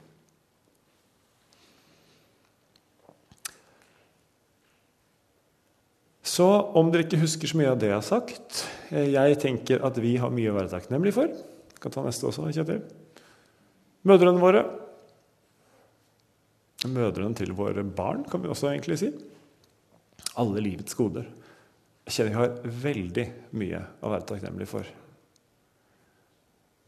Så 6.29 6.45
om 6.77 6.91
dere 6.91 7.05
ikke 7.07 7.19
husker 7.23 7.49
så 7.49 7.57
mye 7.59 7.71
av 7.71 7.79
det 7.81 7.89
jeg 7.89 7.97
har 7.97 8.05
sagt 8.05 8.61
eh, 8.93 9.09
Jeg 9.11 9.39
tenker 9.41 9.81
at 9.83 9.97
vi 9.99 10.13
har 10.21 10.31
mye 10.31 10.51
å 10.51 10.55
være 10.55 10.71
takknemlig 10.71 11.11
for. 11.15 11.31
Jeg 11.31 11.81
kan 11.83 11.93
ta 11.95 12.03
neste 12.05 12.27
også, 12.29 12.45
Kjetil. 12.53 12.83
Mødrene 14.07 14.39
våre 14.39 14.61
mødrene 16.87 17.35
til 17.35 17.51
våre 17.57 17.83
barn, 17.83 18.23
kan 18.29 18.43
vi 18.43 18.51
også 18.51 18.69
egentlig 18.71 18.99
si. 19.01 19.11
Alle 20.39 20.63
livets 20.63 20.95
goder. 20.95 21.27
Jeg 22.07 22.15
kjenner 22.15 22.31
vi 22.31 22.39
har 22.39 22.73
veldig 22.85 23.25
mye 23.59 23.83
å 23.99 24.13
være 24.13 24.27
takknemlig 24.31 24.69
for. 24.69 24.87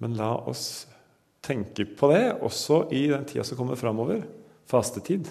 Men 0.01 0.15
la 0.17 0.31
oss 0.49 0.87
tenke 1.45 1.85
på 1.97 2.09
det 2.13 2.23
også 2.39 2.85
i 2.95 3.03
den 3.11 3.27
tida 3.29 3.45
som 3.45 3.59
kommer 3.59 3.79
framover. 3.79 4.23
Fastetid. 4.69 5.29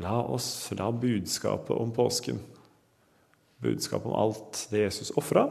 La 0.00 0.18
oss 0.24 0.70
la 0.76 0.88
budskapet 0.92 1.72
om 1.76 1.92
påsken, 1.92 2.40
budskapet 3.60 4.08
om 4.08 4.16
alt 4.16 4.62
det 4.72 4.86
Jesus 4.86 5.12
ofra 5.20 5.44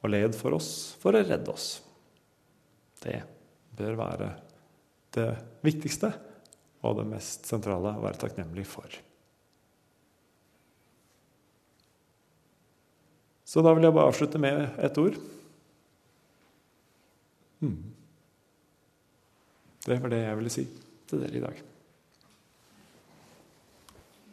og 0.00 0.12
led 0.12 0.36
for 0.38 0.56
oss 0.56 0.70
for 1.00 1.16
å 1.16 1.20
redde 1.20 1.52
oss, 1.52 1.82
det 3.04 3.20
bør 3.76 3.98
være 3.98 4.30
det 5.16 5.28
viktigste 5.64 6.12
og 6.86 7.00
det 7.00 7.08
mest 7.10 7.48
sentrale 7.48 7.94
å 7.96 8.04
være 8.04 8.20
takknemlig 8.22 8.66
for. 8.68 8.98
Så 13.46 13.62
da 13.62 13.72
vil 13.76 13.86
jeg 13.86 13.94
bare 13.94 14.10
avslutte 14.10 14.40
med 14.42 14.80
ett 14.82 14.98
ord. 14.98 15.20
Hmm. 17.62 17.78
Det 19.86 20.00
var 20.02 20.12
det 20.12 20.24
jeg 20.24 20.38
ville 20.40 20.52
si 20.52 20.66
til 21.06 21.22
dere 21.22 21.38
i 21.38 21.44
dag. 21.44 21.62